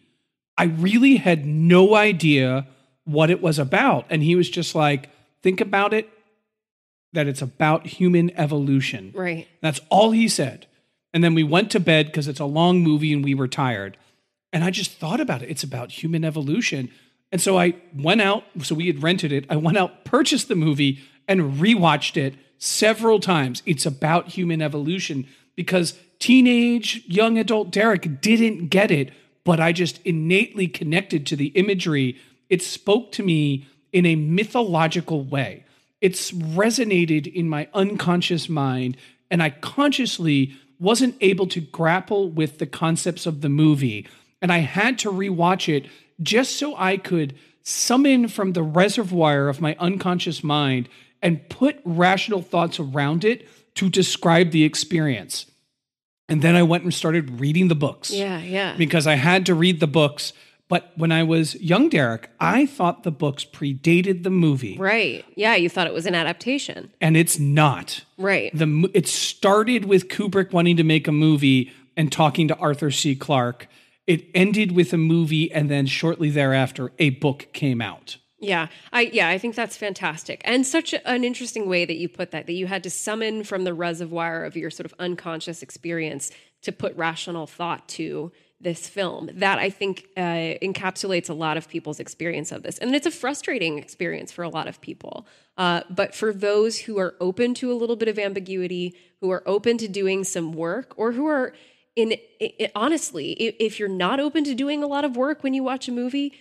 [0.58, 2.68] I really had no idea
[3.06, 4.06] what it was about.
[4.10, 5.10] And he was just like,
[5.42, 6.10] think about it
[7.14, 9.14] that it's about human evolution.
[9.16, 9.48] Right.
[9.62, 10.68] That's all he said.
[11.14, 13.98] And then we went to bed because it's a long movie and we were tired.
[14.54, 15.50] And I just thought about it.
[15.50, 16.90] It's about human evolution.
[17.32, 18.44] And so I went out.
[18.64, 19.46] So we had rented it.
[19.50, 23.62] I went out, purchased the movie, and rewatched it several times.
[23.66, 29.12] It's about human evolution because teenage young adult Derek didn't get it,
[29.44, 32.18] but I just innately connected to the imagery.
[32.50, 35.66] It spoke to me in a mythological way.
[36.02, 38.98] It's resonated in my unconscious mind,
[39.32, 44.08] and I consciously wasn't able to grapple with the concepts of the movie.
[44.42, 45.90] And I had to rewatch it
[46.22, 50.88] just so I could summon from the reservoir of my unconscious mind
[51.22, 55.46] and put rational thoughts around it to describe the experience.
[56.30, 58.12] And then I went and started reading the books.
[58.12, 58.76] Yeah, yeah.
[58.78, 60.34] Because I had to read the books.
[60.70, 64.78] But when I was young, Derek, I thought the books predated the movie.
[64.78, 65.24] Right.
[65.36, 66.92] Yeah, you thought it was an adaptation.
[67.00, 68.04] And it's not.
[68.18, 68.52] Right.
[68.54, 73.16] The it started with Kubrick wanting to make a movie and talking to Arthur C.
[73.16, 73.68] Clarke.
[74.08, 78.18] It ended with a movie and then shortly thereafter a book came out.
[78.40, 80.42] Yeah, I yeah, I think that's fantastic.
[80.46, 83.64] And such an interesting way that you put that that you had to summon from
[83.64, 89.30] the reservoir of your sort of unconscious experience to put rational thought to this film.
[89.34, 92.78] That I think uh, encapsulates a lot of people's experience of this.
[92.78, 95.28] And it's a frustrating experience for a lot of people.
[95.58, 99.44] Uh, but for those who are open to a little bit of ambiguity, who are
[99.48, 101.54] open to doing some work, or who are
[101.98, 105.64] in, it, honestly, if you're not open to doing a lot of work when you
[105.64, 106.32] watch a movie,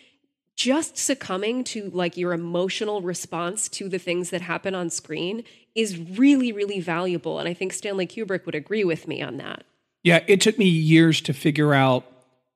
[0.55, 5.99] just succumbing to like your emotional response to the things that happen on screen is
[5.99, 7.39] really, really valuable.
[7.39, 9.65] And I think Stanley Kubrick would agree with me on that.
[10.03, 12.05] Yeah, it took me years to figure out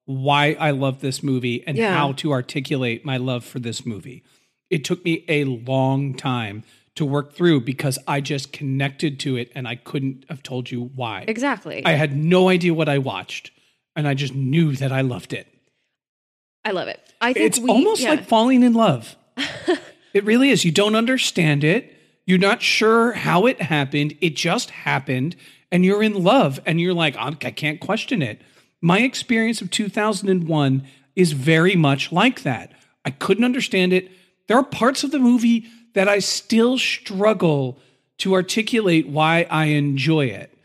[0.04, 1.94] why I love this movie and yeah.
[1.94, 4.22] how to articulate my love for this movie.
[4.68, 6.64] It took me a long time
[7.00, 10.90] to work through because I just connected to it and I couldn't have told you
[10.94, 11.24] why.
[11.26, 11.82] Exactly.
[11.84, 13.52] I had no idea what I watched
[13.96, 15.48] and I just knew that I loved it.
[16.62, 17.00] I love it.
[17.18, 18.10] I think it's we, almost yeah.
[18.10, 19.16] like falling in love.
[20.12, 20.62] it really is.
[20.62, 21.90] You don't understand it.
[22.26, 24.14] You're not sure how it happened.
[24.20, 25.36] It just happened
[25.72, 28.42] and you're in love and you're like, I can't question it.
[28.82, 30.86] My experience of 2001
[31.16, 32.72] is very much like that.
[33.06, 34.10] I couldn't understand it.
[34.48, 37.79] There are parts of the movie that I still struggle
[38.18, 40.57] to articulate why I enjoy it.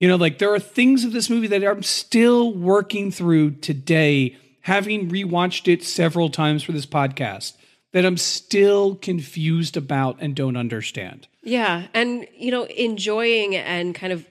[0.00, 4.36] You know, like there are things of this movie that I'm still working through today,
[4.62, 7.54] having rewatched it several times for this podcast,
[7.92, 11.28] that I'm still confused about and don't understand.
[11.42, 11.86] Yeah.
[11.94, 14.26] And, you know, enjoying and kind of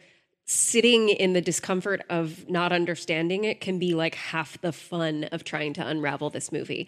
[0.45, 5.43] sitting in the discomfort of not understanding it can be like half the fun of
[5.43, 6.87] trying to unravel this movie.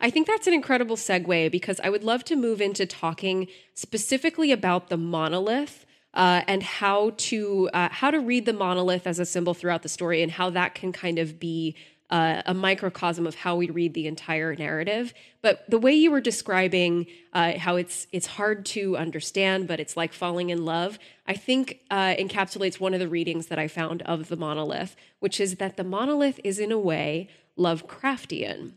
[0.00, 4.52] I think that's an incredible segue because I would love to move into talking specifically
[4.52, 5.84] about the monolith
[6.14, 9.88] uh, and how to uh, how to read the monolith as a symbol throughout the
[9.88, 11.76] story and how that can kind of be
[12.10, 15.12] uh, a microcosm of how we read the entire narrative.
[15.42, 19.96] But the way you were describing uh, how it's it's hard to understand, but it's
[19.96, 24.02] like falling in love, I think uh, encapsulates one of the readings that I found
[24.02, 28.72] of the monolith, which is that the monolith is in a way Lovecraftian.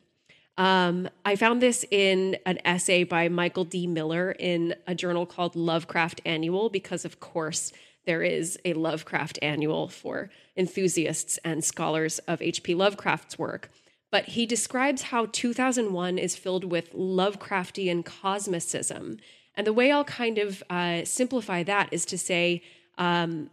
[0.57, 3.87] Um, I found this in an essay by Michael D.
[3.87, 7.71] Miller in a journal called Lovecraft Annual, because of course
[8.05, 12.75] there is a Lovecraft Annual for enthusiasts and scholars of H.P.
[12.75, 13.69] Lovecraft's work.
[14.11, 19.19] But he describes how 2001 is filled with Lovecraftian cosmicism.
[19.55, 22.61] And the way I'll kind of uh, simplify that is to say
[22.97, 23.49] um,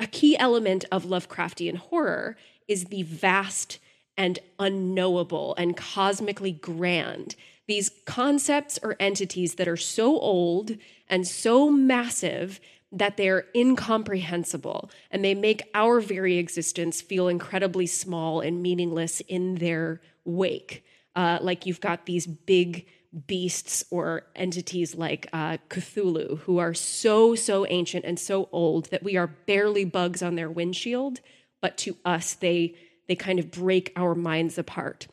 [0.00, 2.36] a key element of Lovecraftian horror
[2.68, 3.78] is the vast
[4.16, 7.34] and unknowable and cosmically grand.
[7.66, 10.76] These concepts or entities that are so old
[11.08, 18.40] and so massive that they're incomprehensible and they make our very existence feel incredibly small
[18.40, 20.84] and meaningless in their wake.
[21.16, 22.86] Uh, like you've got these big
[23.26, 29.02] beasts or entities like uh, Cthulhu, who are so, so ancient and so old that
[29.02, 31.20] we are barely bugs on their windshield,
[31.60, 32.74] but to us, they,
[33.08, 35.08] they kind of break our minds apart.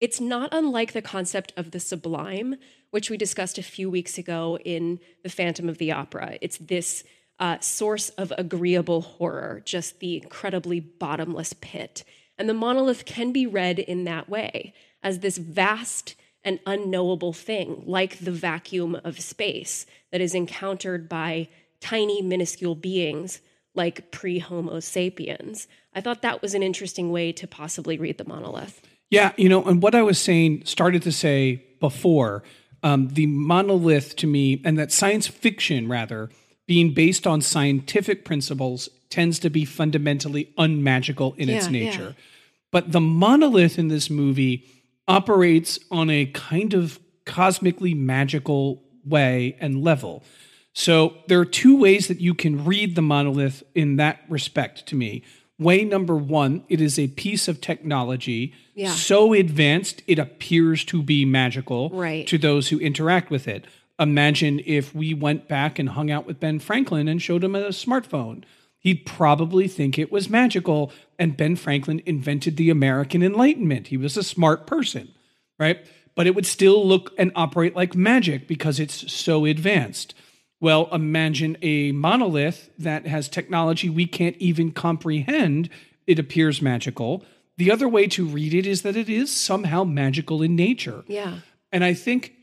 [0.00, 2.56] It's not unlike the concept of the sublime,
[2.90, 6.38] which we discussed a few weeks ago in The Phantom of the Opera.
[6.40, 7.04] It's this
[7.38, 12.04] uh, source of agreeable horror, just the incredibly bottomless pit.
[12.38, 17.82] And the monolith can be read in that way, as this vast and unknowable thing,
[17.86, 21.48] like the vacuum of space that is encountered by
[21.80, 23.40] tiny, minuscule beings
[23.80, 25.66] like pre Homo sapiens.
[25.94, 28.82] I thought that was an interesting way to possibly read the monolith.
[29.08, 32.42] Yeah, you know, and what I was saying, started to say before,
[32.82, 36.28] um, the monolith to me, and that science fiction rather,
[36.66, 42.14] being based on scientific principles, tends to be fundamentally unmagical in yeah, its nature.
[42.14, 42.24] Yeah.
[42.70, 44.66] But the monolith in this movie
[45.08, 50.22] operates on a kind of cosmically magical way and level.
[50.72, 54.94] So there are two ways that you can read the monolith in that respect to
[54.94, 55.22] me.
[55.58, 58.92] Way number one, it is a piece of technology yeah.
[58.92, 62.26] so advanced it appears to be magical right.
[62.28, 63.66] to those who interact with it.
[63.98, 67.68] Imagine if we went back and hung out with Ben Franklin and showed him a
[67.68, 68.44] smartphone.
[68.78, 70.90] He'd probably think it was magical.
[71.18, 73.88] And Ben Franklin invented the American Enlightenment.
[73.88, 75.12] He was a smart person,
[75.58, 75.86] right?
[76.14, 80.14] But it would still look and operate like magic because it's so advanced.
[80.60, 85.70] Well, imagine a monolith that has technology we can't even comprehend.
[86.06, 87.24] It appears magical.
[87.56, 91.04] The other way to read it is that it is somehow magical in nature.
[91.08, 91.38] Yeah.
[91.72, 92.34] And I think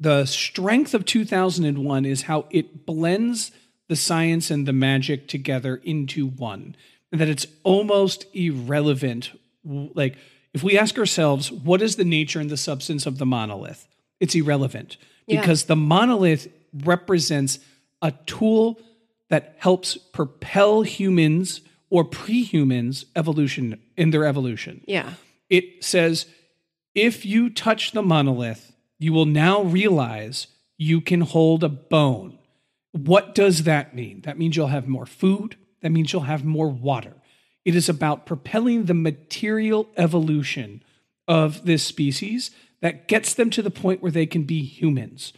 [0.00, 3.50] the strength of 2001 is how it blends
[3.88, 6.76] the science and the magic together into one.
[7.10, 9.32] And that it's almost irrelevant.
[9.64, 10.16] Like,
[10.54, 13.86] if we ask ourselves, what is the nature and the substance of the monolith?
[14.20, 15.40] It's irrelevant Yeah.
[15.40, 17.58] because the monolith represents
[18.02, 18.78] a tool
[19.30, 21.60] that helps propel humans
[21.90, 24.82] or pre-humans evolution in their evolution.
[24.86, 25.14] Yeah.
[25.48, 26.26] It says
[26.94, 32.38] if you touch the monolith, you will now realize you can hold a bone.
[32.92, 34.22] What does that mean?
[34.22, 35.56] That means you'll have more food.
[35.82, 37.14] That means you'll have more water.
[37.64, 40.82] It is about propelling the material evolution
[41.26, 42.50] of this species
[42.80, 45.32] that gets them to the point where they can be humans.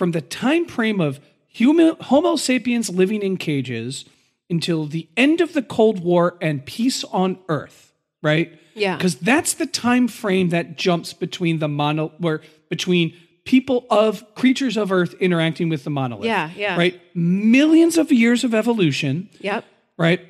[0.00, 4.06] From the time frame of human, Homo sapiens living in cages
[4.48, 7.92] until the end of the Cold War and peace on Earth,
[8.22, 8.58] right?
[8.74, 8.96] Yeah.
[8.96, 12.40] Because that's the time frame that jumps between the mono where
[12.70, 16.24] between people of creatures of Earth interacting with the monolith.
[16.24, 16.78] Yeah, yeah.
[16.78, 16.98] Right?
[17.14, 19.66] Millions of years of evolution Yep.
[19.98, 20.26] right?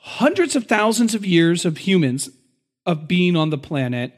[0.00, 2.28] Hundreds of thousands of years of humans
[2.84, 4.12] of being on the planet.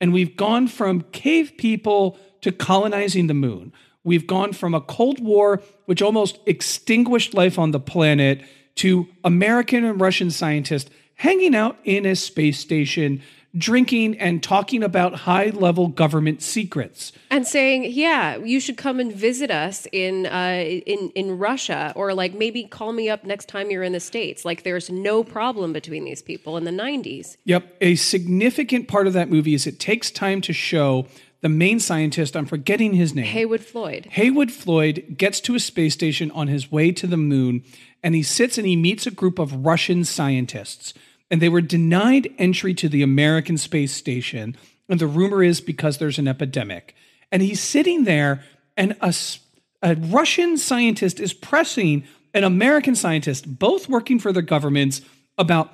[0.00, 3.72] And we've gone from cave people to colonizing the moon.
[4.04, 8.42] We've gone from a Cold War, which almost extinguished life on the planet,
[8.76, 13.22] to American and Russian scientists hanging out in a space station,
[13.56, 17.12] drinking and talking about high level government secrets.
[17.30, 22.12] and saying, "Yeah, you should come and visit us in uh, in in Russia, or
[22.14, 25.72] like maybe call me up next time you're in the states." Like, there's no problem
[25.72, 27.36] between these people in the '90s.
[27.44, 27.76] Yep.
[27.80, 31.06] A significant part of that movie is it takes time to show
[31.42, 33.26] the main scientist, I'm forgetting his name.
[33.26, 34.06] Heywood Floyd.
[34.10, 37.64] Heywood Floyd gets to a space station on his way to the moon
[38.02, 40.94] and he sits and he meets a group of Russian scientists.
[41.30, 44.56] And they were denied entry to the American space station.
[44.88, 46.94] And the rumor is because there's an epidemic.
[47.30, 48.42] And he's sitting there,
[48.76, 55.00] and a Russian scientist is pressing an American scientist, both working for their governments,
[55.38, 55.72] about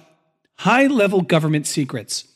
[0.59, 2.29] high level government secrets.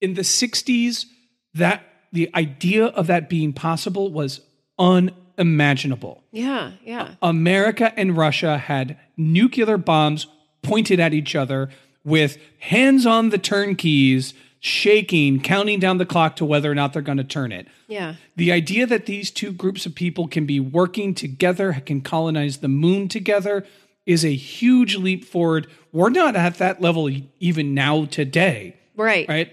[0.00, 1.06] In the 60s,
[1.54, 1.82] that
[2.12, 4.40] the idea of that being possible was
[4.78, 6.22] unimaginable.
[6.32, 7.14] Yeah, yeah.
[7.22, 10.26] America and Russia had nuclear bombs
[10.62, 11.70] pointed at each other
[12.04, 17.02] with hands on the turnkeys, shaking, counting down the clock to whether or not they're
[17.02, 17.66] going to turn it.
[17.86, 18.14] Yeah.
[18.36, 22.68] The idea that these two groups of people can be working together, can colonize the
[22.68, 23.64] moon together,
[24.06, 25.66] is a huge leap forward.
[25.92, 29.28] We're not at that level even now today Right.
[29.28, 29.52] right?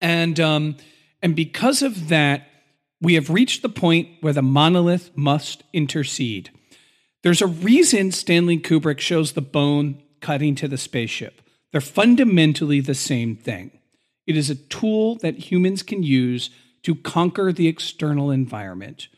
[0.00, 0.76] And um,
[1.24, 2.46] and because of that,
[3.00, 6.50] we have reached the point where the monolith must intercede.
[7.22, 11.40] There's a reason Stanley Kubrick shows the bone cutting to the spaceship.
[11.72, 13.70] They're fundamentally the same thing.
[14.26, 16.50] It is a tool that humans can use
[16.82, 19.08] to conquer the external environment.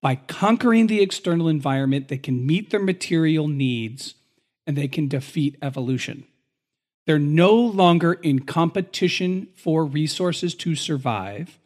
[0.00, 4.14] By conquering the external environment, they can meet their material needs
[4.66, 6.24] and they can defeat evolution.
[7.06, 11.58] They're no longer in competition for resources to survive,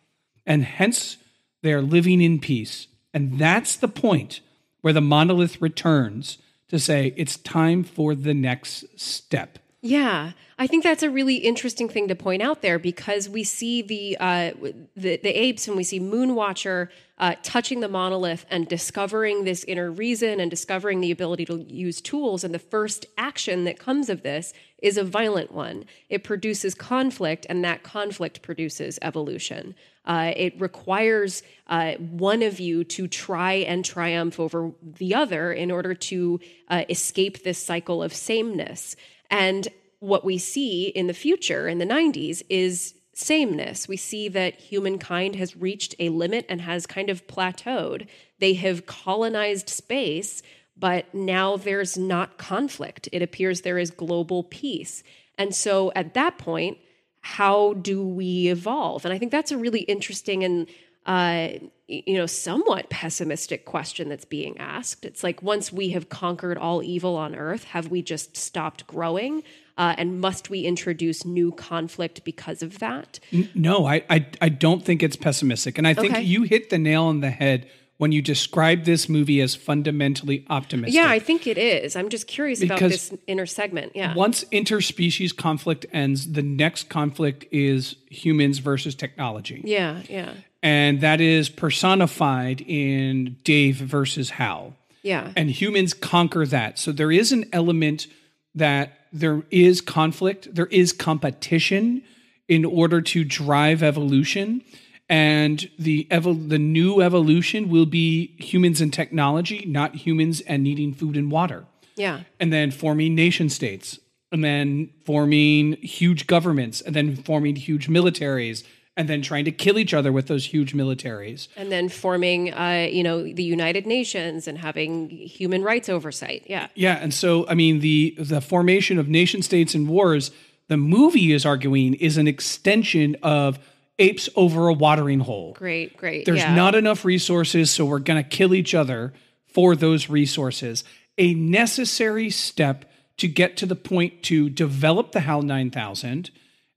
[0.46, 1.18] and hence
[1.62, 2.86] they're living in peace.
[3.12, 4.40] And that's the point
[4.80, 9.58] where the monolith returns to say it's time for the next step.
[9.82, 13.82] Yeah, I think that's a really interesting thing to point out there because we see
[13.82, 14.50] the uh,
[14.96, 16.88] the, the apes and we see Moonwatcher
[17.18, 22.00] uh, touching the monolith and discovering this inner reason and discovering the ability to use
[22.00, 22.44] tools.
[22.44, 24.52] And the first action that comes of this
[24.82, 25.84] is a violent one.
[26.10, 29.74] It produces conflict, and that conflict produces evolution.
[30.04, 35.70] Uh, it requires uh, one of you to try and triumph over the other in
[35.70, 36.38] order to
[36.68, 38.94] uh, escape this cycle of sameness.
[39.30, 39.66] And
[40.00, 43.88] what we see in the future, in the 90s, is sameness.
[43.88, 48.06] We see that humankind has reached a limit and has kind of plateaued.
[48.40, 50.42] They have colonized space,
[50.76, 53.08] but now there's not conflict.
[53.12, 55.02] It appears there is global peace.
[55.38, 56.76] And so at that point,
[57.22, 59.06] how do we evolve?
[59.06, 60.66] And I think that's a really interesting and
[61.06, 61.58] uh,
[61.88, 65.04] you know, somewhat pessimistic question that's being asked.
[65.04, 69.44] It's like once we have conquered all evil on Earth, have we just stopped growing?
[69.78, 73.20] Uh, and must we introduce new conflict because of that?
[73.54, 75.76] No, I, I, I don't think it's pessimistic.
[75.78, 76.22] And I think Okay.
[76.22, 77.68] you hit the nail on the head
[77.98, 80.94] when you describe this movie as fundamentally optimistic.
[80.94, 81.96] Yeah, I think it is.
[81.96, 83.92] I'm just curious about this inner segment.
[83.94, 84.14] Yeah.
[84.14, 89.62] Once interspecies conflict ends, the next conflict is humans versus technology.
[89.64, 90.32] yeah, yeah.
[90.62, 94.74] And that is personified in Dave versus Hal.
[95.02, 95.30] Yeah.
[95.36, 96.78] and humans conquer that.
[96.80, 98.08] So there is an element
[98.56, 102.02] that there is conflict, there is competition
[102.48, 104.62] in order to drive evolution.
[105.08, 110.92] And the evol- the new evolution will be humans and technology, not humans and needing
[110.92, 111.64] food and water.
[111.94, 112.22] Yeah.
[112.40, 114.00] And then forming nation states,
[114.32, 118.64] and then forming huge governments, and then forming huge militaries,
[118.96, 121.48] and then trying to kill each other with those huge militaries.
[121.56, 126.44] And then forming, uh, you know, the United Nations and having human rights oversight.
[126.46, 126.68] Yeah.
[126.74, 130.30] Yeah, and so I mean the the formation of nation states and wars,
[130.68, 133.58] the movie is arguing is an extension of
[133.98, 135.52] apes over a watering hole.
[135.54, 136.26] Great, great.
[136.26, 136.54] There's yeah.
[136.54, 139.12] not enough resources, so we're going to kill each other
[139.46, 140.84] for those resources.
[141.18, 142.84] A necessary step
[143.16, 146.30] to get to the point to develop the HAL 9000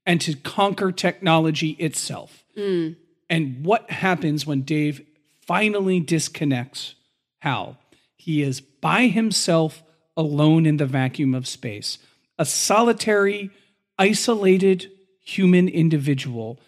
[0.09, 2.43] and to conquer technology itself.
[2.57, 2.95] Mm.
[3.29, 5.05] And what happens when Dave
[5.39, 6.95] finally disconnects
[7.37, 7.77] Hal?
[8.17, 9.83] He is by himself,
[10.17, 11.99] alone in the vacuum of space,
[12.39, 13.51] a solitary,
[13.99, 14.89] isolated
[15.23, 16.59] human individual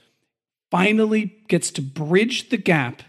[0.70, 3.02] finally gets to bridge the gap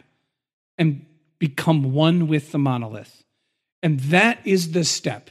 [0.79, 1.05] and
[1.41, 3.23] become one with the monolith.
[3.83, 5.29] And that is the step.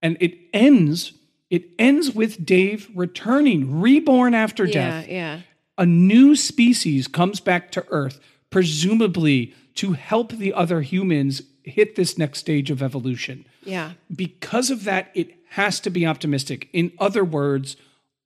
[0.00, 1.12] And it ends
[1.50, 5.08] it ends with Dave returning, reborn after Yeah, death.
[5.08, 5.40] yeah.
[5.76, 8.20] A new species comes back to Earth,
[8.50, 13.46] presumably to help the other humans hit this next stage of evolution.
[13.62, 13.92] Yeah.
[14.14, 16.68] Because of that, it has to be optimistic.
[16.72, 17.76] In other words,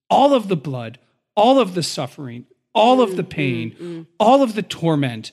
[0.08, 0.98] all of the blood,
[1.36, 4.06] all of the suffering, all of the mm, mm, pain, mm.
[4.18, 5.32] all of the torment,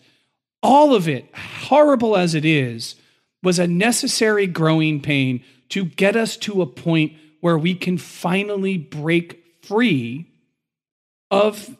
[0.61, 2.95] all of it, horrible as it is,
[3.41, 8.77] was a necessary growing pain to get us to a point where we can finally
[8.77, 10.27] break free
[11.31, 11.77] of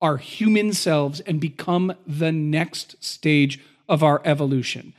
[0.00, 4.92] our human selves and become the next stage of our evolution.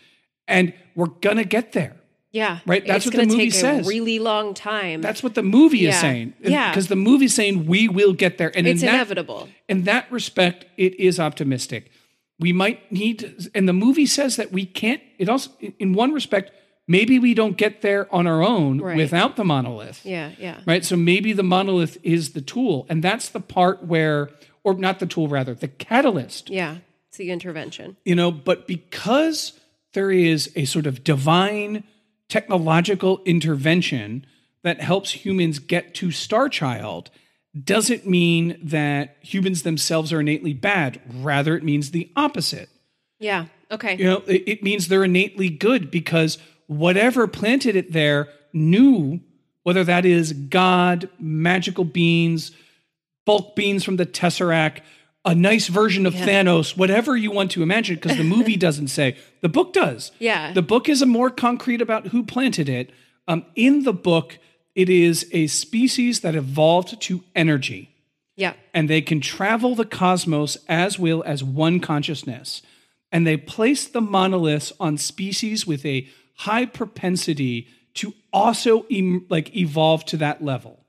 [0.47, 1.95] And we're going to get there.
[2.31, 2.59] Yeah.
[2.65, 3.85] Right, that's it's what the movie take says.
[3.85, 5.01] a really long time.
[5.01, 6.01] That's what the movie is Yeah.
[6.01, 6.33] saying.
[6.41, 6.69] Yeah.
[6.71, 8.51] Because the movie's saying we will get there.
[8.55, 9.49] And it's in that, inevitable.
[9.67, 11.89] in that respect, it is optimistic.
[12.39, 15.49] We might need, and the movie says that we can't, it also,
[15.79, 16.51] in one respect,
[16.87, 18.97] maybe we don't get there on our own Right.
[18.97, 20.05] without the monolith.
[20.05, 20.61] Yeah, yeah.
[20.65, 20.83] Right.
[20.85, 22.85] So maybe the monolith is the tool.
[22.89, 24.29] And that's the part where,
[24.63, 26.77] or not the tool, rather, the catalyst Yeah.
[27.09, 27.97] It's the intervention.
[28.05, 29.53] you know but because
[29.93, 31.83] there is a sort of divine
[32.29, 34.25] technological intervention
[34.63, 37.09] that helps humans get to star child
[37.63, 42.69] doesn't mean that humans themselves are innately bad rather it means the opposite
[43.19, 43.45] Yeah.
[43.71, 43.95] Okay.
[43.97, 49.19] you know it, it means they're innately good because whatever planted it there knew
[49.63, 52.51] whether that is god magical beings
[53.25, 54.79] bulk beings from the tesseract
[55.25, 59.15] a nice version of thanos whatever you want to imagine because the movie doesn't say
[59.41, 60.53] the book does Yeah.
[60.53, 62.91] the book is a more concrete about who planted it
[63.27, 64.37] um, in the book
[64.75, 67.89] it is a species that evolved to energy
[68.35, 68.53] Yeah.
[68.73, 72.61] and they can travel the cosmos as will as one consciousness.
[73.11, 76.07] And they place the monoliths on species with a
[76.37, 80.85] high propensity to also em- like evolve to that level,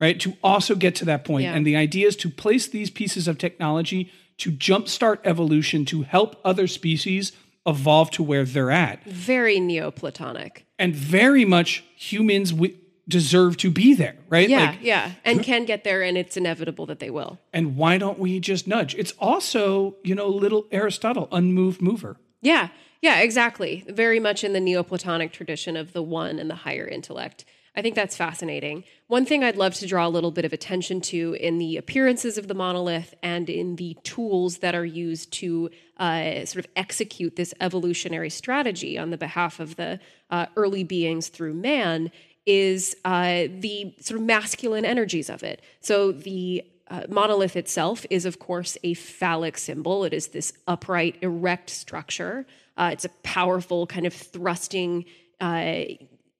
[0.00, 0.18] right?
[0.20, 1.44] To also get to that point.
[1.44, 1.54] Yeah.
[1.54, 6.40] And the idea is to place these pieces of technology to jumpstart evolution to help
[6.44, 7.32] other species
[7.66, 9.02] evolve to where they're at.
[9.04, 10.66] Very Neoplatonic.
[10.78, 12.76] And very much humans w-
[13.08, 14.48] deserve to be there, right?
[14.48, 15.12] Yeah, Like, yeah.
[15.24, 17.38] And can get there, and it's inevitable that they will.
[17.52, 18.94] And why don't we just nudge?
[18.94, 22.16] It's also, you know, little Aristotle, unmoved mover.
[22.40, 22.68] Yeah,
[23.02, 23.84] yeah, exactly.
[23.88, 27.44] Very much in the Neoplatonic tradition of the one and the higher intellect.
[27.76, 28.84] I think that's fascinating.
[29.06, 32.38] One thing I'd love to draw a little bit of attention to in the appearances
[32.38, 37.36] of the monolith and in the tools that are used to uh, sort of execute
[37.36, 42.10] this evolutionary strategy on the behalf of the uh, early beings through man
[42.46, 45.60] is uh, the sort of masculine energies of it.
[45.80, 50.04] So the uh, monolith itself is, of course, a phallic symbol.
[50.04, 52.46] It is this upright, erect structure.
[52.76, 55.04] Uh, it's a powerful, kind of thrusting
[55.40, 55.84] uh,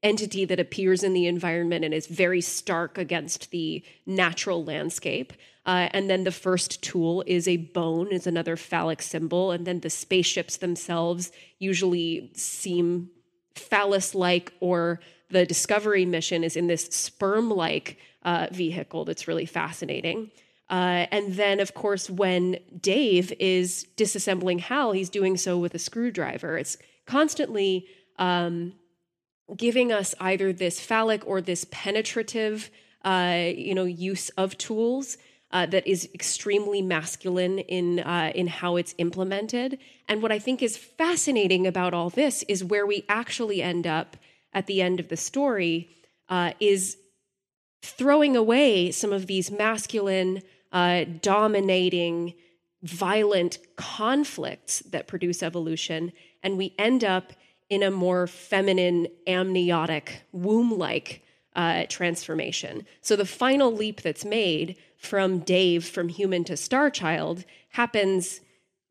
[0.03, 5.32] entity that appears in the environment and is very stark against the natural landscape.
[5.64, 9.51] Uh, and then the first tool is a bone, is another phallic symbol.
[9.51, 13.11] And then the spaceships themselves usually seem
[13.55, 19.47] phallus like or the discovery mission is in this sperm like uh, vehicle that's really
[19.47, 20.30] fascinating
[20.69, 25.79] uh, and then of course when dave is disassembling hal he's doing so with a
[25.79, 27.87] screwdriver it's constantly
[28.19, 28.73] um,
[29.57, 32.71] giving us either this phallic or this penetrative
[33.05, 35.17] uh, you know use of tools
[35.53, 39.79] uh, that is extremely masculine in uh, in how it's implemented.
[40.09, 44.17] And what I think is fascinating about all this is where we actually end up
[44.53, 45.89] at the end of the story
[46.29, 46.97] uh, is
[47.83, 50.43] throwing away some of these masculine,
[50.77, 52.35] uh, dominating,
[52.83, 56.12] violent conflicts that produce evolution,
[56.43, 57.33] and we end up
[57.70, 61.22] in a more feminine, amniotic, womb like
[61.55, 62.85] uh, transformation.
[63.01, 68.43] So the final leap that's made from Dave, from human to star child, happens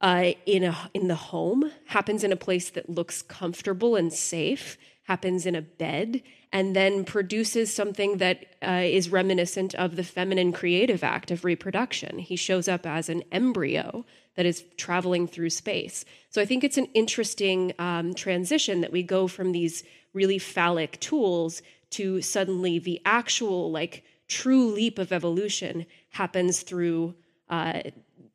[0.01, 4.75] uh, in a in the home, happens in a place that looks comfortable and safe,
[5.03, 6.23] happens in a bed,
[6.55, 12.17] and then produces something that uh, is reminiscent of the feminine creative act of reproduction.
[12.17, 16.05] He shows up as an embryo that is traveling through space.
[16.29, 19.83] So I think it's an interesting um, transition that we go from these
[20.13, 27.15] really phallic tools to suddenly the actual, like, true leap of evolution happens through
[27.49, 27.81] uh,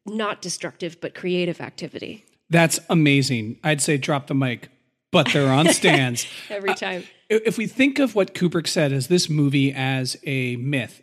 [0.05, 2.27] not destructive but creative activity.
[2.51, 3.61] That's amazing.
[3.64, 4.68] I'd say drop the mic,
[5.11, 7.05] but they're on stands every time.
[7.05, 11.01] Uh, if we think of what Kubrick said as this movie as a myth,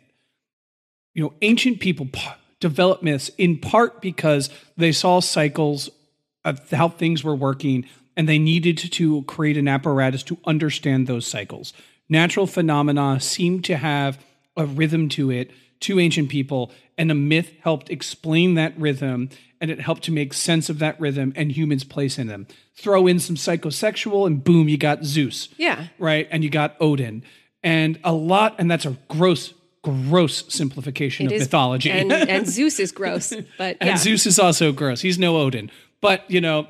[1.14, 2.28] you know, ancient people p-
[2.60, 5.88] developed myths in part because they saw cycles
[6.44, 11.26] of how things were working and they needed to create an apparatus to understand those
[11.26, 11.72] cycles.
[12.08, 14.18] Natural phenomena seem to have
[14.56, 15.50] a rhythm to it
[15.80, 20.32] to ancient people, and a myth helped explain that rhythm and it helped to make
[20.32, 22.46] sense of that rhythm and humans' place in them.
[22.76, 25.48] Throw in some psychosexual, and boom, you got Zeus.
[25.56, 25.88] Yeah.
[25.98, 26.28] Right.
[26.30, 27.24] And you got Odin.
[27.64, 29.52] And a lot, and that's a gross,
[29.82, 31.90] gross simplification It of is- mythology.
[31.90, 33.98] and, and Zeus is gross, but And.
[33.98, 35.00] Zeus is also gross.
[35.00, 35.72] He's no Odin.
[36.00, 36.68] But, you know,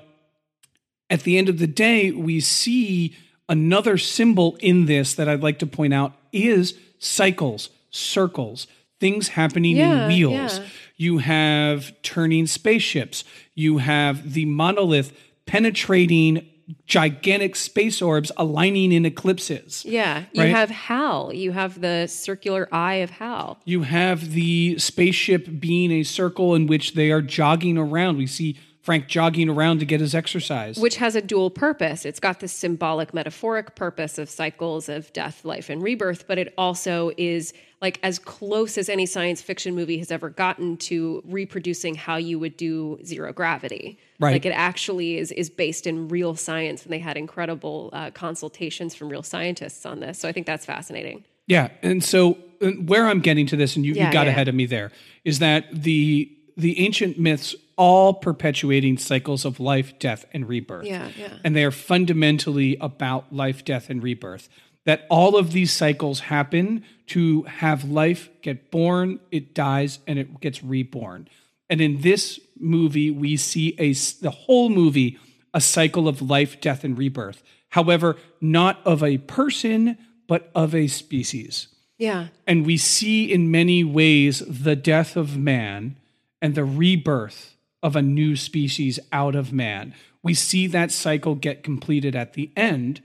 [1.10, 3.14] at the end of the day, we see
[3.50, 8.66] another symbol in this that I'd like to point out is cycles, circles,
[9.00, 10.58] things happening Yeah, in wheels.
[10.58, 10.64] yeah.
[10.96, 13.22] You have turning spaceships.
[13.54, 15.12] You have the monolith
[15.46, 16.46] penetrating
[16.86, 19.84] gigantic space orbs aligning in eclipses.
[19.86, 20.50] Yeah, you Right?
[20.50, 21.32] have Hal.
[21.32, 23.58] You have the circular eye of Hal.
[23.64, 28.18] You have the spaceship being a circle in which they are jogging around.
[28.18, 30.78] We see Frank jogging around to get his exercise.
[30.78, 32.04] which has a dual purpose.
[32.04, 36.52] It's got this symbolic, metaphoric purpose of cycles of death, life, and rebirth, but it
[36.58, 41.94] also is like as close as any science fiction movie has ever gotten to reproducing
[41.94, 43.98] how you would do zero gravity.
[44.18, 44.32] Right.
[44.32, 48.94] Like it actually is is based in real science, and they had incredible uh, consultations
[48.94, 50.18] from real scientists on this.
[50.18, 51.24] So I think that's fascinating.
[51.46, 54.32] Yeah, and so uh, where I'm getting to this, and you, Yeah, you got yeah.
[54.32, 54.90] ahead of me there,
[55.24, 60.84] is that the the ancient myths all perpetuating cycles of life, death, and rebirth.
[60.84, 61.38] Yeah, yeah.
[61.44, 64.48] And they are fundamentally about life, death, and rebirth.
[64.88, 70.40] That all of these cycles happen to have life get born, it dies, and it
[70.40, 71.28] gets reborn.
[71.68, 75.18] And in this movie, we see a the whole movie
[75.52, 77.42] a cycle of life, death, and rebirth.
[77.68, 81.68] However, not of a person, but of a species.
[81.98, 82.28] Yeah.
[82.46, 85.96] And we see in many ways the death of man
[86.40, 89.94] and the rebirth of a new species out of man.
[90.22, 93.02] We see that cycle get completed at the end,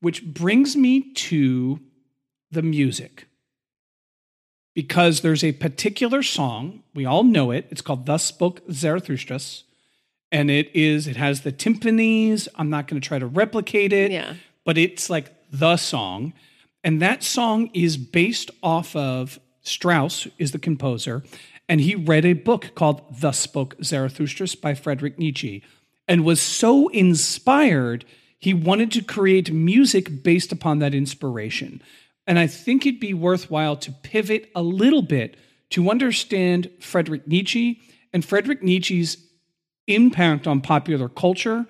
[0.00, 1.80] which brings me to
[2.50, 3.26] the music.
[4.74, 7.66] Because there's a particular song, we all know it.
[7.70, 9.40] It's called Thus Spoke Zarathustra.
[10.30, 12.46] And it is, it has the timpanis.
[12.54, 14.34] I'm not going to try to replicate it Yeah.
[14.64, 16.32] but it's like the song.
[16.84, 21.22] And that song is based off of Strauss is the composer,
[21.68, 25.62] and he read a book called Thus Spoke Zarathustra by Friedrich Nietzsche
[26.06, 28.06] and was so inspired
[28.38, 31.82] he wanted to create music based upon that inspiration.
[32.26, 35.36] And I think it'd be worthwhile to pivot a little bit
[35.70, 37.80] to understand Friedrich Nietzsche
[38.12, 39.16] and Friedrich Nietzsche's
[39.86, 41.66] impact on popular culture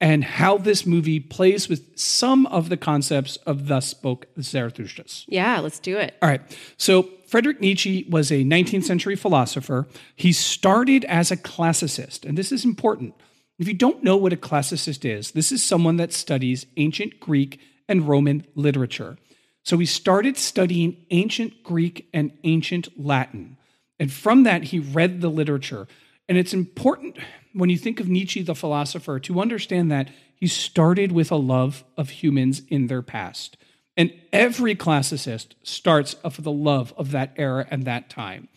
[0.00, 5.04] and how this movie plays with some of the concepts of Thus Spoke Zarathustra.
[5.26, 6.14] Yeah, let's do it.
[6.22, 6.40] All right.
[6.76, 9.88] So Friedrich Nietzsche was a 19th century philosopher.
[10.14, 13.14] He started as a classicist, and this is important.
[13.58, 17.60] If you don't know what a classicist is, this is someone that studies ancient Greek
[17.88, 19.16] and Roman literature.
[19.64, 23.56] So he started studying ancient Greek and ancient Latin.
[23.98, 25.88] And from that, he read the literature.
[26.28, 27.18] And it's important
[27.52, 31.84] when you think of Nietzsche, the philosopher, to understand that he started with a love
[31.96, 33.56] of humans in their past.
[33.96, 38.48] And every classicist starts of the love of that era and that time.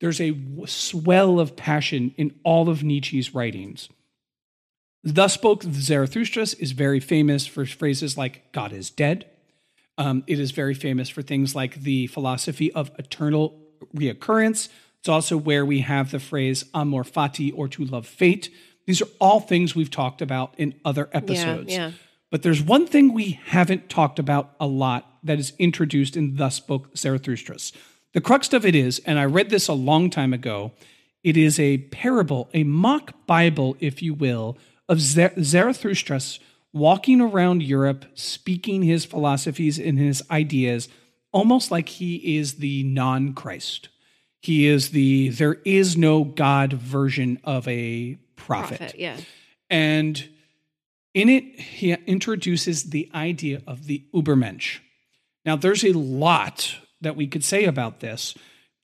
[0.00, 3.88] There's a swell of passion in all of Nietzsche's writings.
[5.04, 9.26] Thus Spoke Zarathustra is very famous for phrases like God is dead.
[9.98, 13.60] Um, it is very famous for things like the philosophy of eternal
[13.94, 14.68] reoccurrence,
[15.00, 18.50] It's also where we have the phrase amor fati or to love fate.
[18.86, 21.72] These are all things we've talked about in other episodes.
[21.72, 21.92] yeah.
[22.30, 26.56] But there's one thing we haven't talked about a lot that is introduced in Thus
[26.56, 27.56] Spoke Zarathustra.
[28.12, 30.72] The crux of it is, and I read this a long time ago,
[31.22, 36.20] it is a parable, a mock Bible, if you will, of Zarathustra
[36.72, 40.88] walking around Europe, speaking his philosophies and his ideas,
[41.32, 43.88] almost like he is the non Christ.
[44.40, 48.78] He is the there is no God version of a prophet.
[48.78, 49.16] Prophet, yeah.
[49.70, 50.28] And
[51.14, 54.80] in it, he introduces the idea of the Ubermensch.
[55.44, 58.34] Now, there's a lot that we could say about this.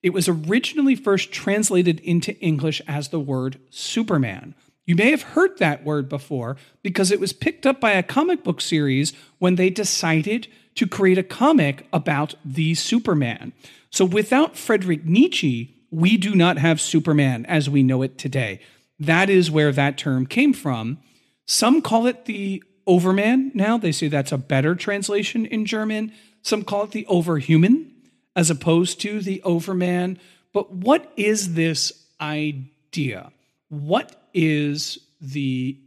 [0.03, 4.55] It was originally first translated into English as the word Superman.
[4.91, 8.43] You may have heard that word before because it was picked up by a comic
[8.43, 13.53] book series when they decided to create a comic about the Superman.
[13.91, 18.59] So without Friedrich Nietzsche, we do not have Superman as we know it today.
[18.99, 20.99] That is where that term came from.
[21.47, 23.79] Some call it the Overman now.
[23.79, 26.13] They say that's a better translation in German.
[26.43, 27.93] Some call it the Overhuman
[28.35, 30.19] as opposed to the Overman.
[30.53, 33.31] But what is this idea?
[33.69, 35.79] What is the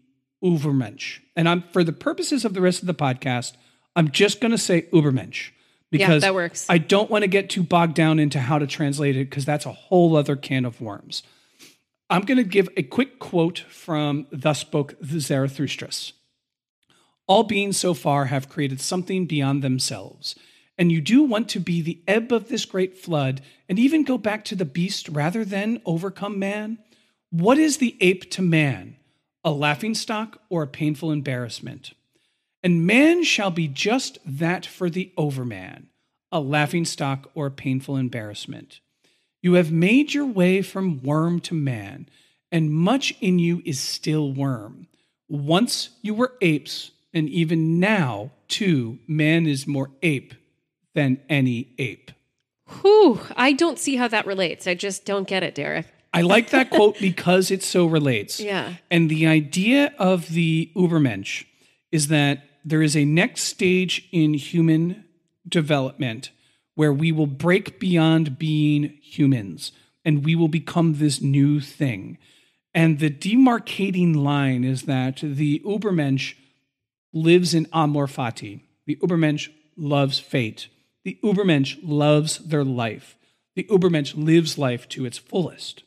[0.44, 1.20] Ubermensch?
[1.36, 3.54] And I'm for the purposes of the rest of the podcast,
[3.96, 5.52] I'm just going to say Ubermensch
[5.94, 6.66] because yeah, that works.
[6.70, 9.66] I don't want to get too bogged down into how to translate it because that's
[9.66, 11.22] a whole other can of worms.
[12.10, 15.90] I'm going to give a quick quote from Thus Spoke the Zarathustra.
[17.28, 20.36] All beings so far have created something beyond themselves,
[20.78, 24.18] and you do want to be the ebb of this great flood and even go
[24.18, 26.80] back to the beast rather than overcome man?
[27.34, 28.96] What is the ape to man?
[29.44, 31.94] A laughing stock or a painful embarrassment?
[32.62, 35.88] And man shall be just that for the overman,
[36.32, 38.82] a laughing stock or a painful embarrassment.
[39.42, 42.08] You have made your way from worm to man,
[42.52, 44.86] and much in you is still worm.
[45.28, 50.36] Once you were apes, and even now, too, man is more ape
[50.94, 52.12] than any ape.
[52.82, 54.68] Whew, I don't see how that relates.
[54.68, 55.88] I just don't get it, Derek.
[56.14, 58.40] I like that quote because it so relates.
[58.40, 58.76] Yeah.
[58.92, 61.46] And the idea of the Ubermensch
[61.92, 65.06] is that there is a next stage in human
[65.48, 66.32] development
[66.76, 69.72] where we will break beyond being humans
[70.06, 72.18] and we will become this new thing.
[72.74, 76.36] And the demarcating line is that the Ubermensch
[77.14, 78.62] lives in amor fati.
[78.86, 80.68] The Ubermensch loves fate.
[81.04, 83.16] The Ubermensch loves their life.
[83.56, 85.84] The Ubermensch lives life to its fullest.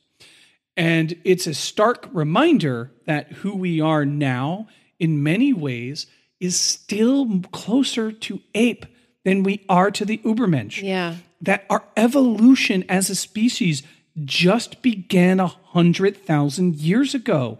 [0.77, 4.69] And it's a stark reminder that who we are now,
[4.99, 6.07] in many ways,
[6.39, 8.87] is still closer to ape
[9.25, 10.83] than we are to the Ubermensch.
[10.83, 11.17] Yeah.
[11.41, 13.83] That our evolution as a species
[14.25, 17.59] just began a hundred thousand years ago.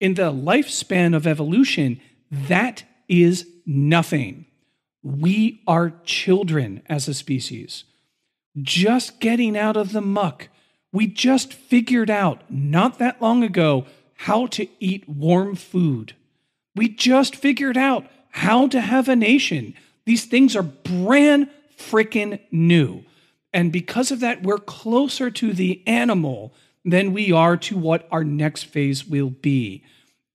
[0.00, 4.46] In the lifespan of evolution, that is nothing.
[5.02, 7.84] We are children as a species,
[8.60, 10.48] just getting out of the muck.
[10.92, 16.14] We just figured out not that long ago how to eat warm food.
[16.74, 19.74] We just figured out how to have a nation.
[20.04, 23.04] These things are brand freaking new.
[23.52, 26.52] And because of that, we're closer to the animal
[26.84, 29.82] than we are to what our next phase will be.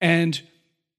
[0.01, 0.41] And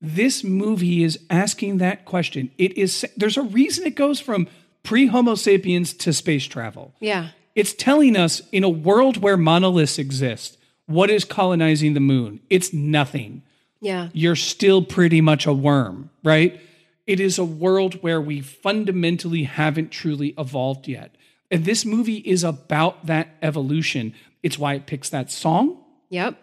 [0.01, 2.51] this movie is asking that question.
[2.59, 4.49] It is there's a reason it goes from
[4.83, 6.95] pre-homo sapiens to space travel.
[7.01, 7.31] Yeah.
[7.57, 12.41] It's telling us in a world where monoliths exist, what is colonizing the moon?
[12.51, 13.43] It's nothing.
[13.81, 14.11] Yeah.
[14.13, 16.61] You're still pretty much a worm, right?
[17.07, 21.15] It is a world where we fundamentally haven't truly evolved yet.
[21.51, 24.15] And this movie is about that evolution.
[24.43, 25.79] It's why it picks that song.
[26.11, 26.39] Yep.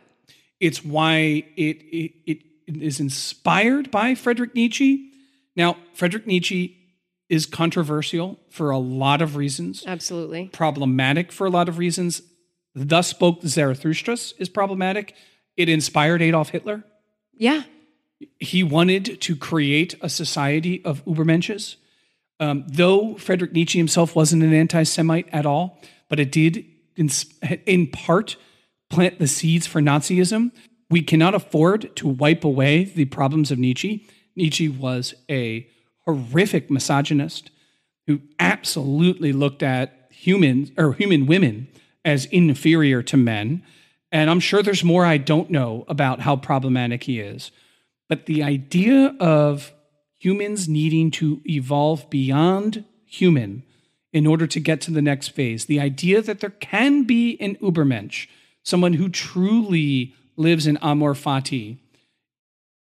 [0.59, 2.37] It's why it, it, it
[2.67, 5.11] is inspired by Friedrich Nietzsche.
[5.55, 6.82] Now, Friedrich Nietzsche
[7.33, 10.49] is controversial for a lot of reasons, Absolutely.
[10.53, 12.21] problematic for a lot of reasons.
[12.75, 15.15] Thus spoke Zarathustra is problematic.
[15.57, 16.83] It inspired Adolf Hitler.
[17.33, 17.63] Yeah.
[18.39, 21.77] He wanted to create a society of Ubermensches.
[22.39, 26.63] Um, though Friedrich Nietzsche himself wasn't an anti Semite at all, but it did,
[26.95, 27.09] in,
[27.65, 28.37] in part,
[28.91, 30.51] plant the seeds for Nazism.
[30.91, 34.07] We cannot afford to wipe away the problems of Nietzsche.
[34.35, 35.67] Nietzsche was a
[36.05, 37.51] horrific misogynist
[38.07, 41.67] who absolutely looked at humans or human women
[42.03, 43.63] as inferior to men.
[44.11, 47.51] And I'm sure there's more I don't know about how problematic he is.
[48.09, 49.73] But the idea of
[50.19, 53.63] humans needing to evolve beyond human
[54.13, 55.65] in order to get to the next phase.
[55.65, 58.27] The idea that there can be an Ubermensch,
[58.61, 61.79] someone who truly lives in Amor Fati,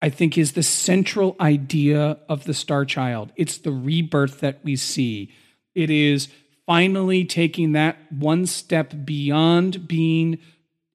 [0.00, 3.32] I think is the central idea of the Star Child.
[3.36, 5.32] It's the rebirth that we see.
[5.74, 6.28] It is
[6.66, 10.38] finally taking that one step beyond being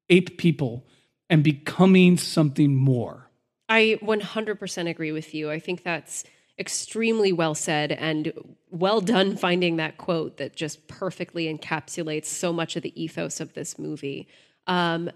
[0.09, 0.85] ape people
[1.29, 3.29] and becoming something more.
[3.67, 5.49] I 100% agree with you.
[5.49, 6.23] I think that's
[6.59, 8.31] extremely well said and
[8.69, 13.53] well done finding that quote that just perfectly encapsulates so much of the ethos of
[13.53, 14.27] this movie.
[14.67, 15.09] Um,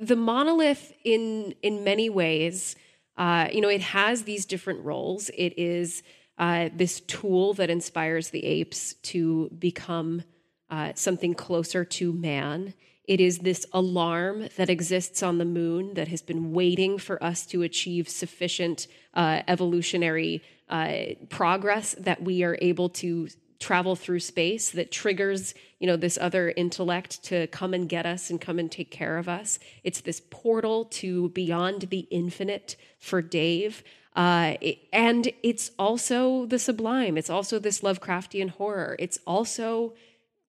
[0.00, 2.76] the monolith, in in many ways,
[3.16, 5.30] uh, you know, it has these different roles.
[5.30, 6.02] It is
[6.38, 10.22] uh, this tool that inspires the apes to become
[10.70, 12.74] uh, something closer to man.
[13.06, 17.44] It is this alarm that exists on the moon that has been waiting for us
[17.46, 20.94] to achieve sufficient uh, evolutionary uh,
[21.28, 23.28] progress that we are able to
[23.60, 28.30] travel through space that triggers you know this other intellect to come and get us
[28.30, 29.58] and come and take care of us.
[29.82, 33.84] It's this portal to beyond the infinite for dave.
[34.16, 34.54] Uh,
[34.92, 37.18] and it's also the sublime.
[37.18, 38.94] It's also this lovecraftian horror.
[38.98, 39.94] It's also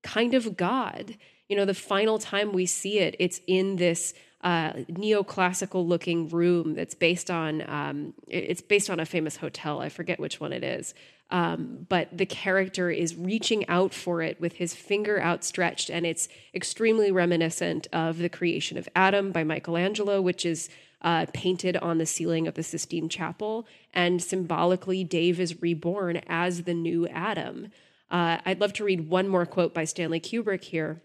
[0.03, 1.17] kind of god.
[1.49, 4.13] You know the final time we see it it's in this
[4.45, 9.81] uh, neoclassical looking room that's based on um, it's based on a famous hotel.
[9.81, 10.93] I forget which one it is,
[11.31, 16.27] um, but the character is reaching out for it with his finger outstretched, and it's
[16.53, 20.69] extremely reminiscent of the creation of Adam by Michelangelo, which is
[21.01, 26.63] uh, painted on the ceiling of the Sistine Chapel, and symbolically, Dave is reborn as
[26.63, 27.69] the new Adam.
[28.09, 31.01] Uh, I'd love to read one more quote by Stanley Kubrick here,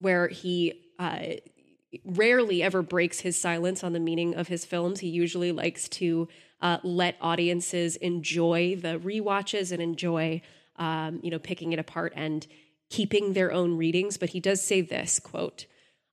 [0.00, 1.18] where he uh,
[2.04, 5.00] rarely ever breaks his silence on the meaning of his films.
[5.00, 6.28] He usually likes to
[6.60, 10.40] uh, let audiences enjoy the re-watches and enjoy,
[10.76, 12.46] um, you know, picking it apart and
[12.90, 14.16] keeping their own readings.
[14.16, 15.66] But he does say this quote: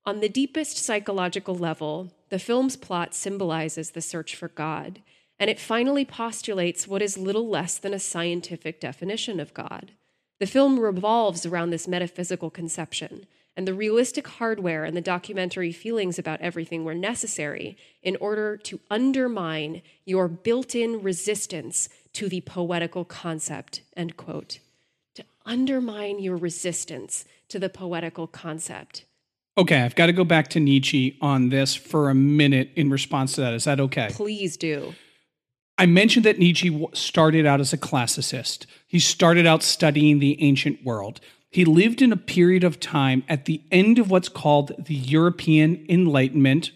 [0.05, 5.01] "On the deepest psychological level, the film's plot symbolizes the search for God."
[5.39, 9.91] And it finally postulates what is little less than a scientific definition of God.
[10.39, 13.25] The film revolves around this metaphysical conception,
[13.55, 18.79] and the realistic hardware and the documentary feelings about everything were necessary in order to
[18.89, 24.59] undermine your built-in resistance to the poetical concept end quote.
[25.15, 29.05] To undermine your resistance to the poetical concept.
[29.57, 33.33] Okay i've got to go back to nietzsche on this for a minute in response
[33.33, 33.53] to that.
[33.53, 34.09] Is that okay?
[34.11, 34.95] Please do.
[35.77, 38.67] I mentioned that Nietzsche started out as a classicist.
[38.85, 41.19] He started out studying the ancient world.
[41.51, 45.85] He lived in a period of time at the end of what's called the European
[45.89, 46.71] Enlightenment.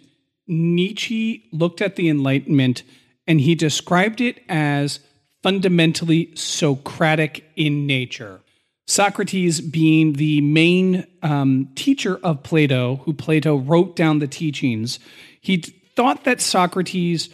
[0.47, 2.83] Nietzsche looked at the Enlightenment
[3.25, 4.99] and he described it as
[5.41, 8.41] fundamentally Socratic in nature.
[8.87, 14.99] Socrates being the main um, teacher of Plato, who Plato wrote down the teachings,
[15.41, 17.29] he thought that Socrates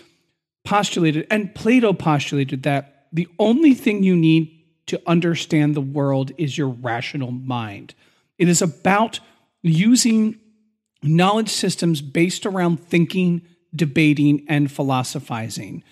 [0.63, 4.60] postulated, and Plato postulated, that the only thing you need
[4.91, 7.95] to understand the world is your rational mind.
[8.37, 9.21] It is about
[9.61, 10.37] using
[11.01, 13.41] knowledge systems based around thinking,
[13.73, 15.83] debating, and philosophizing.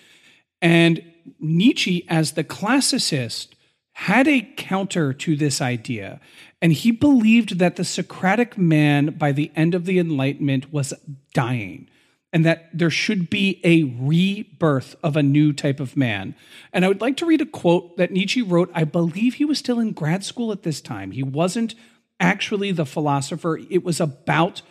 [0.60, 1.02] And
[1.38, 3.48] Nietzsche, as the classicist,
[3.92, 6.20] had a counter to this idea.
[6.60, 10.92] And he believed that the Socratic man, by the end of the Enlightenment, was
[11.32, 11.88] dying
[12.32, 16.34] and that there should be a rebirth of a new type of man.
[16.72, 18.70] And I would like to read a quote that Nietzsche wrote.
[18.72, 21.10] I believe he was still in grad school at this time.
[21.10, 21.74] He wasn't
[22.20, 24.62] actually the philosopher, it was about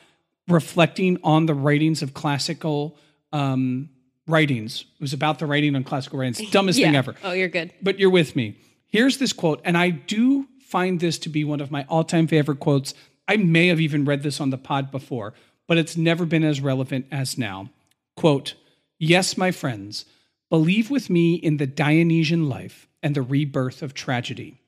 [0.48, 2.98] reflecting on the writings of classical
[3.34, 3.90] um,
[4.28, 4.86] writings.
[5.00, 6.50] It was about the writing on classical writings.
[6.52, 6.88] Dumbest yeah.
[6.88, 7.16] thing ever.
[7.24, 7.74] Oh, you're good.
[7.82, 8.58] But you're with me.
[8.88, 12.28] Here's this quote, and I do find this to be one of my all time
[12.28, 12.94] favorite quotes.
[13.28, 15.34] I may have even read this on the pod before
[15.70, 17.70] but it's never been as relevant as now.
[18.18, 18.56] Quote,
[18.98, 20.04] Yes, my friends,
[20.50, 24.60] believe with me in the Dionysian life and the rebirth of tragedy.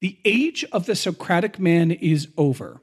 [0.00, 2.80] The age of the Socratic man is over.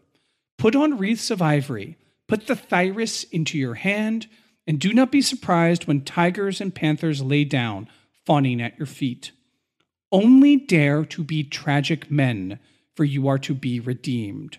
[0.58, 1.98] Put on wreaths of ivory,
[2.28, 4.28] put the thyrsus into your hand,
[4.68, 7.88] and do not be surprised when tigers and panthers lay down,
[8.26, 9.32] fawning at your feet.
[10.12, 12.60] Only dare to be tragic men,
[12.94, 14.58] for you are to be redeemed.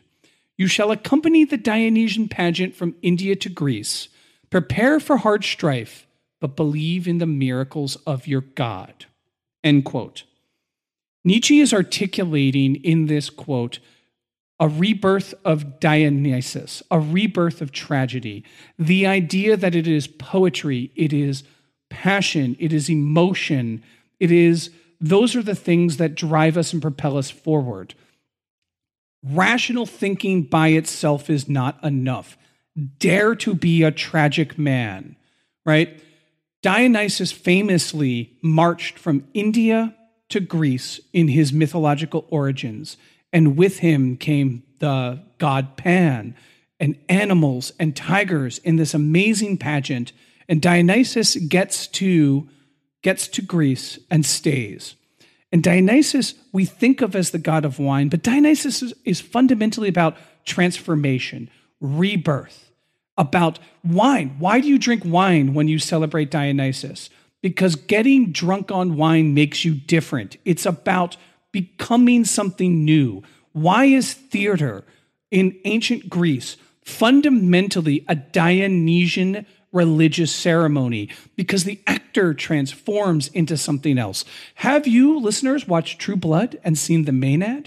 [0.57, 4.09] You shall accompany the Dionysian pageant from India to Greece.
[4.51, 6.07] Prepare for hard strife,
[6.41, 9.07] but believe in the miracles of your God.
[9.65, 10.25] End quote.
[11.25, 13.79] Nietzsche is articulating in this quote
[14.61, 18.45] a rebirth of Dionysus, a rebirth of tragedy,
[18.79, 21.43] the idea that it is poetry, it is
[21.91, 23.83] passion, it is emotion,
[24.21, 27.95] it is those are the things that drive us and propel us forward.
[29.25, 32.37] Rational thinking by itself is not enough.
[32.99, 35.17] Dare to be a tragic man,
[35.65, 36.01] right?
[36.63, 39.95] Dionysus famously marched from India
[40.29, 42.97] to Greece in his mythological origins,
[43.33, 46.35] and with him came the god Pan
[46.81, 50.13] and animals and tigers in this amazing pageant.
[50.49, 52.49] And Dionysus gets to
[53.03, 54.97] gets to Greece and stays.
[55.55, 59.89] And Dionysus, we think of as the god of wine, but Dionysus is, is fundamentally
[59.89, 61.49] about transformation,
[61.81, 62.73] rebirth,
[63.17, 64.35] about wine.
[64.41, 67.09] Why do you drink wine when you celebrate Dionysus?
[67.41, 70.39] Because getting drunk on wine makes you different.
[70.45, 71.17] It's about
[71.53, 73.23] becoming something new.
[73.53, 74.85] Why is theater
[75.31, 84.25] in ancient Greece fundamentally a Dionysian religious ceremony because the actor transforms into something else.
[84.57, 87.67] Have you, listeners, watched True Blood and seen the Maenad?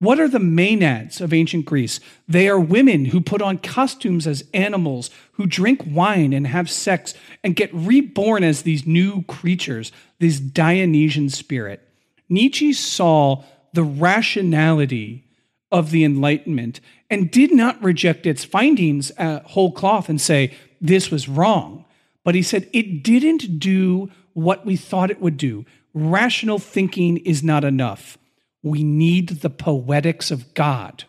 [0.00, 2.00] What are the Maenads of ancient Greece?
[2.26, 7.14] They are women who put on costumes as animals, who drink wine and have sex
[7.44, 11.88] and get reborn as these new creatures, this Dionysian spirit.
[12.28, 13.44] Nietzsche saw
[13.74, 15.24] the rationality
[15.70, 20.52] of the Enlightenment and did not reject its findings whole cloth and say,
[20.82, 21.86] this was wrong.
[22.24, 25.64] But he said it didn't do what we thought it would do.
[25.94, 28.18] Rational thinking is not enough.
[28.62, 31.04] We need the poetics of God.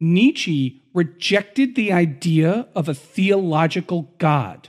[0.00, 4.68] Nietzsche rejected the idea of a theological God.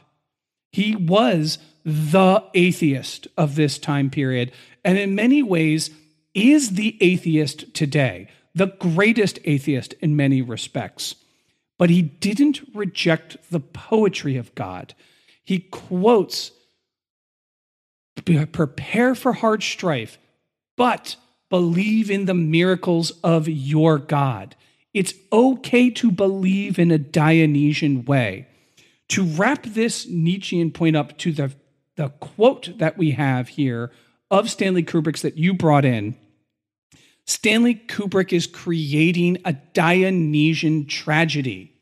[0.72, 4.52] He was the atheist of this time period,
[4.84, 5.92] and in many ways
[6.34, 11.16] is the atheist today, the greatest atheist in many respects.
[11.78, 14.94] But he didn't reject the poetry of God.
[15.44, 16.52] He quotes,
[18.24, 20.18] Prepare for hard strife,
[20.78, 21.18] but
[21.50, 24.56] believe in the miracles of your God.
[24.94, 28.48] It's okay to believe in a Dionysian way.
[29.10, 31.52] To wrap this Nietzschean point up to the,
[31.98, 33.92] the quote that we have here
[34.32, 36.16] of Stanley Kubrick's that you brought in,
[37.26, 41.74] Stanley Kubrick is creating a Dionysian tragedy.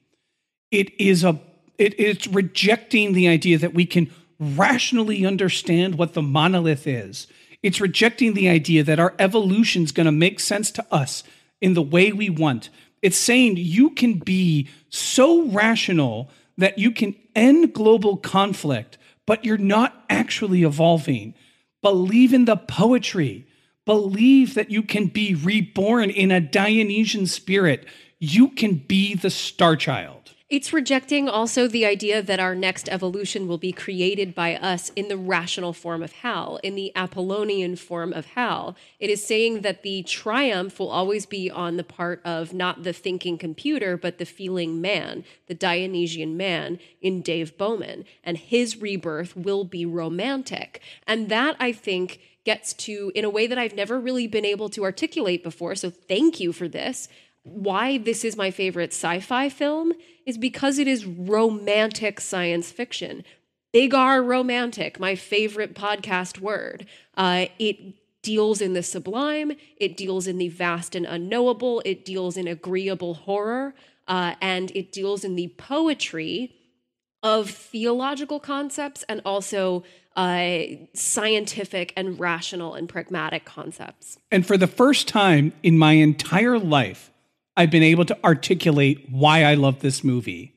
[0.71, 1.39] It is a
[1.77, 7.27] it, it's rejecting the idea that we can rationally understand what the monolith is.
[7.61, 11.23] It's rejecting the idea that our evolution is going to make sense to us
[11.61, 12.69] in the way we want.
[13.01, 19.57] It's saying you can be so rational that you can end global conflict, but you're
[19.57, 21.33] not actually evolving.
[21.81, 23.47] Believe in the poetry.
[23.85, 27.85] Believe that you can be reborn in a Dionysian spirit.
[28.19, 30.23] You can be the star child.
[30.53, 35.07] It's rejecting also the idea that our next evolution will be created by us in
[35.07, 38.75] the rational form of Hal, in the Apollonian form of Hal.
[38.99, 42.93] It is saying that the triumph will always be on the part of not the
[42.93, 48.05] thinking computer, but the feeling man, the Dionysian man in Dave Bowman.
[48.23, 50.81] And his rebirth will be romantic.
[51.07, 54.69] And that, I think, gets to, in a way that I've never really been able
[54.69, 55.75] to articulate before.
[55.75, 57.07] So thank you for this
[57.43, 59.93] why this is my favorite sci fi film
[60.25, 63.23] is because it is romantic science fiction.
[63.73, 66.85] Big R romantic, my favorite podcast word.
[67.15, 72.37] Uh, it deals in the sublime, it deals in the vast and unknowable, it deals
[72.37, 73.75] in agreeable horror,
[74.07, 76.55] uh, and it deals in the poetry
[77.21, 79.83] of theological concepts and also
[80.15, 80.59] uh,
[80.93, 84.17] scientific and rational and pragmatic concepts.
[84.31, 87.11] And for the first time in my entire life,
[87.55, 90.53] I've been able to articulate why I love this movie.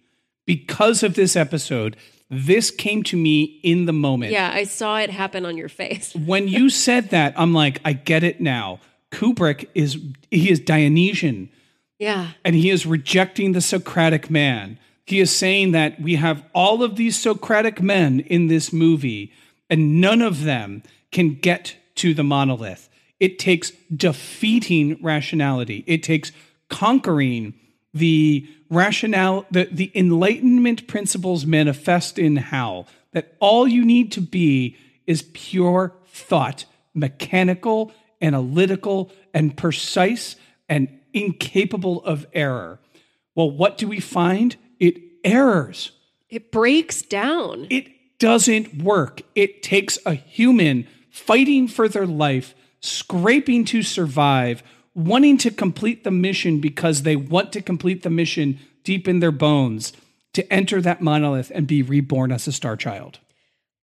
[0.46, 1.96] Because of this episode,
[2.30, 4.32] this came to me in the moment.
[4.32, 6.14] Yeah, I saw it happen on your face.
[6.26, 8.80] when you said that, I'm like, I get it now.
[9.12, 9.98] Kubrick is
[10.30, 11.50] he is Dionysian.
[11.98, 12.32] Yeah.
[12.44, 14.78] And he is rejecting the Socratic man.
[15.07, 19.32] He is saying that we have all of these Socratic men in this movie,
[19.68, 22.88] and none of them can get to the monolith.
[23.18, 25.84] It takes defeating rationality.
[25.86, 26.32] It takes
[26.68, 27.54] conquering
[27.94, 34.76] the rationale, the, the enlightenment principles manifest in Hal, that all you need to be
[35.06, 40.36] is pure thought, mechanical, analytical, and precise
[40.68, 42.80] and incapable of error.
[43.34, 44.56] Well, what do we find?
[44.78, 45.92] It errors.
[46.28, 47.66] It breaks down.
[47.70, 49.22] It doesn't work.
[49.34, 54.62] It takes a human fighting for their life, scraping to survive,
[54.94, 59.32] wanting to complete the mission because they want to complete the mission deep in their
[59.32, 59.92] bones
[60.32, 63.18] to enter that monolith and be reborn as a star child.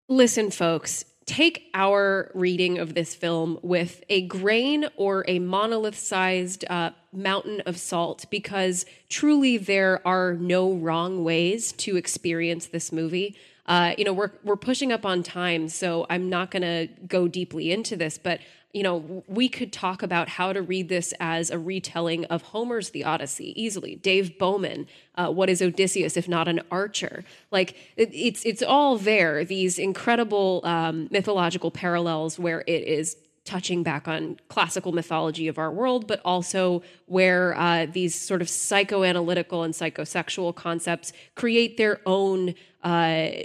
[0.08, 6.64] Listen, folks, take our reading of this film with a grain or a monolith sized
[6.70, 13.36] uh, mountain of salt because truly there are no wrong ways to experience this movie.
[13.66, 17.28] Uh, you know, we're, we're pushing up on time, so I'm not going to go
[17.28, 18.40] deeply into this, but
[18.72, 22.90] you know, we could talk about how to read this as a retelling of Homer's
[22.90, 23.96] The Odyssey easily.
[23.96, 27.24] Dave Bowman, uh, what is Odysseus if not an archer?
[27.50, 29.46] Like it, it's it's all there.
[29.46, 35.70] These incredible um, mythological parallels where it is touching back on classical mythology of our
[35.70, 42.54] world, but also where uh, these sort of psychoanalytical and psychosexual concepts create their own
[42.86, 43.42] uh,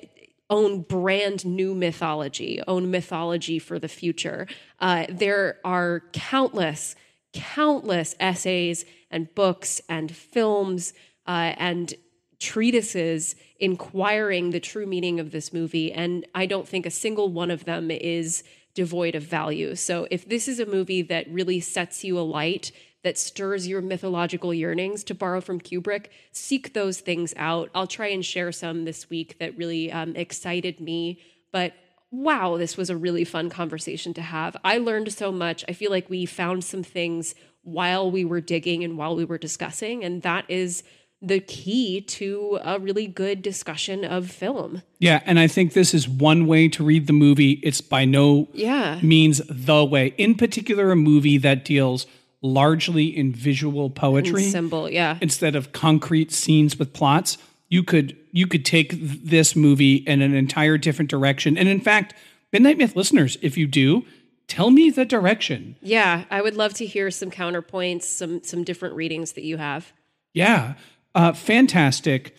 [0.51, 4.45] own brand new mythology, own mythology for the future.
[4.79, 6.95] Uh, there are countless,
[7.33, 10.93] countless essays and books and films
[11.25, 11.95] uh, and
[12.37, 15.91] treatises inquiring the true meaning of this movie.
[15.91, 18.43] And I don't think a single one of them is
[18.75, 19.75] devoid of value.
[19.75, 22.71] So if this is a movie that really sets you alight,
[23.03, 27.69] that stirs your mythological yearnings, to borrow from Kubrick, seek those things out.
[27.73, 31.19] I'll try and share some this week that really um, excited me.
[31.51, 31.73] But
[32.11, 34.55] wow, this was a really fun conversation to have.
[34.63, 35.65] I learned so much.
[35.67, 37.33] I feel like we found some things
[37.63, 40.03] while we were digging and while we were discussing.
[40.03, 40.83] And that is
[41.21, 44.81] the key to a really good discussion of film.
[44.99, 47.59] Yeah, and I think this is one way to read the movie.
[47.63, 48.99] It's by no yeah.
[49.03, 50.15] means the way.
[50.17, 52.07] In particular, a movie that deals
[52.41, 55.17] largely in visual poetry and symbol, yeah.
[55.21, 57.37] Instead of concrete scenes with plots,
[57.69, 61.57] you could you could take this movie in an entire different direction.
[61.57, 62.13] And in fact,
[62.51, 64.05] Midnight Myth listeners, if you do,
[64.47, 65.75] tell me the direction.
[65.81, 69.93] Yeah, I would love to hear some counterpoints, some some different readings that you have.
[70.33, 70.73] Yeah,
[71.15, 72.35] uh, fantastic.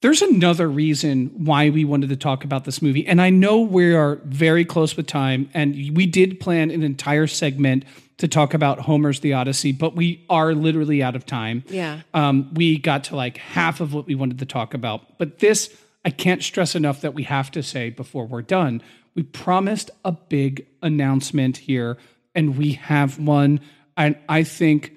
[0.00, 3.92] There's another reason why we wanted to talk about this movie, and I know we
[3.94, 7.84] are very close with time, and we did plan an entire segment
[8.18, 11.64] to talk about Homer's The Odyssey, but we are literally out of time.
[11.68, 12.00] Yeah.
[12.12, 15.18] Um, we got to like half of what we wanted to talk about.
[15.18, 18.82] But this, I can't stress enough that we have to say before we're done.
[19.14, 21.96] We promised a big announcement here,
[22.34, 23.60] and we have one.
[23.96, 24.92] And I think,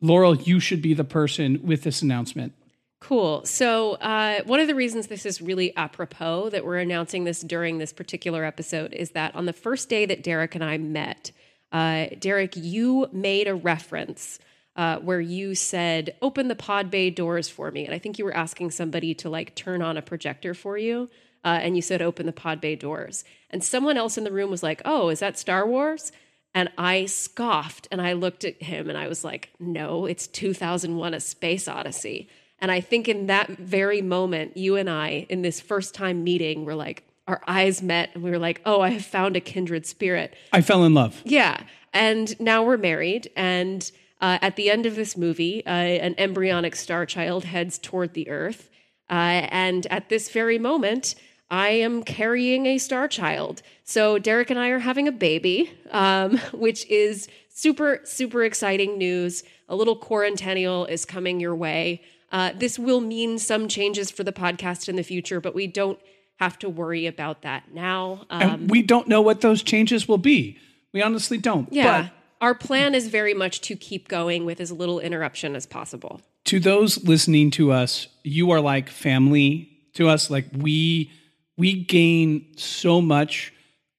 [0.00, 2.52] Laurel, you should be the person with this announcement.
[3.00, 3.44] Cool.
[3.44, 7.78] So, uh, one of the reasons this is really apropos that we're announcing this during
[7.78, 11.30] this particular episode is that on the first day that Derek and I met,
[11.74, 14.38] uh, Derek, you made a reference
[14.76, 18.24] uh, where you said, "Open the pod bay doors for me," and I think you
[18.24, 21.10] were asking somebody to like turn on a projector for you,
[21.44, 24.52] uh, and you said, "Open the pod bay doors," and someone else in the room
[24.52, 26.12] was like, "Oh, is that Star Wars?"
[26.54, 31.12] And I scoffed and I looked at him and I was like, "No, it's 2001:
[31.12, 32.28] A Space Odyssey."
[32.60, 36.64] And I think in that very moment, you and I, in this first time meeting,
[36.64, 39.86] were like, our eyes met and we were like, oh, I have found a kindred
[39.86, 40.34] spirit.
[40.52, 41.20] I fell in love.
[41.24, 41.62] Yeah.
[41.92, 43.30] And now we're married.
[43.36, 48.14] And uh, at the end of this movie, uh, an embryonic star child heads toward
[48.14, 48.68] the earth.
[49.08, 51.14] Uh, and at this very moment,
[51.50, 53.62] I am carrying a star child.
[53.84, 59.44] So Derek and I are having a baby, um, which is super, super exciting news.
[59.68, 62.02] A little quarantennial is coming your way.
[62.32, 66.00] Uh, this will mean some changes for the podcast in the future, but we don't
[66.36, 68.26] have to worry about that now.
[68.30, 70.58] Um, and we don't know what those changes will be.
[70.92, 71.72] We honestly don't.
[71.72, 72.02] Yeah.
[72.02, 76.20] But our plan is very much to keep going with as little interruption as possible.
[76.46, 80.30] To those listening to us, you are like family to us.
[80.30, 81.10] Like we
[81.56, 83.52] we gain so much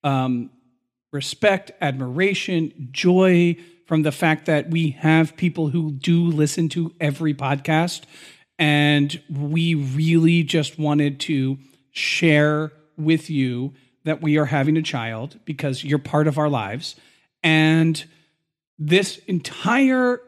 [0.03, 0.51] um,
[1.11, 3.55] respect, admiration, joy
[3.87, 8.03] from the fact that we have people who do listen to every podcast.
[8.57, 11.57] And we really just wanted to
[11.95, 13.73] share with you
[14.03, 16.95] that we are having a child because you're part of our lives.
[17.41, 18.03] And
[18.77, 20.19] this entire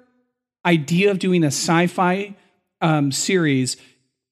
[0.65, 2.35] idea of doing a sci fi
[2.81, 3.77] um, series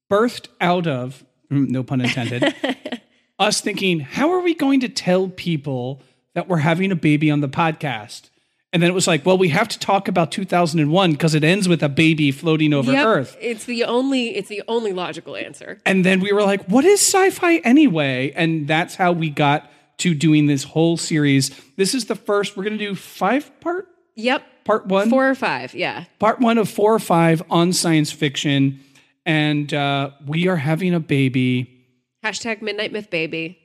[0.09, 2.55] birthed out of, mm, no pun intended,
[3.39, 6.01] us thinking, how are we going to tell people
[6.35, 8.29] that we're having a baby on the podcast?
[8.75, 11.69] And then it was like, well, we have to talk about 2001 because it ends
[11.69, 13.37] with a baby floating over yep, Earth.
[13.39, 15.79] It's the only it's the only logical answer.
[15.85, 18.33] And then we were like, what is sci-fi anyway?
[18.35, 21.57] And that's how we got to doing this whole series.
[21.77, 22.57] This is the first.
[22.57, 23.87] We're going to do five part.
[24.15, 24.43] Yep.
[24.65, 25.09] Part one.
[25.09, 25.73] Four or five.
[25.73, 26.03] Yeah.
[26.19, 28.81] Part one of four or five on science fiction,
[29.25, 31.87] and uh, we are having a baby.
[32.25, 33.57] Hashtag Midnight Myth Baby.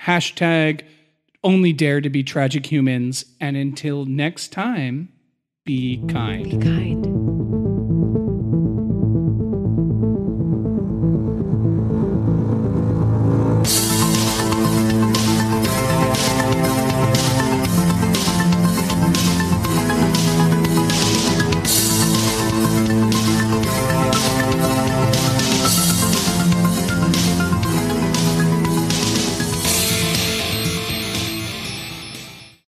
[0.00, 0.84] Hashtag
[1.44, 3.24] only dare to be tragic humans.
[3.40, 5.10] And until next time,
[5.64, 6.44] be kind.
[6.44, 7.33] Be kind.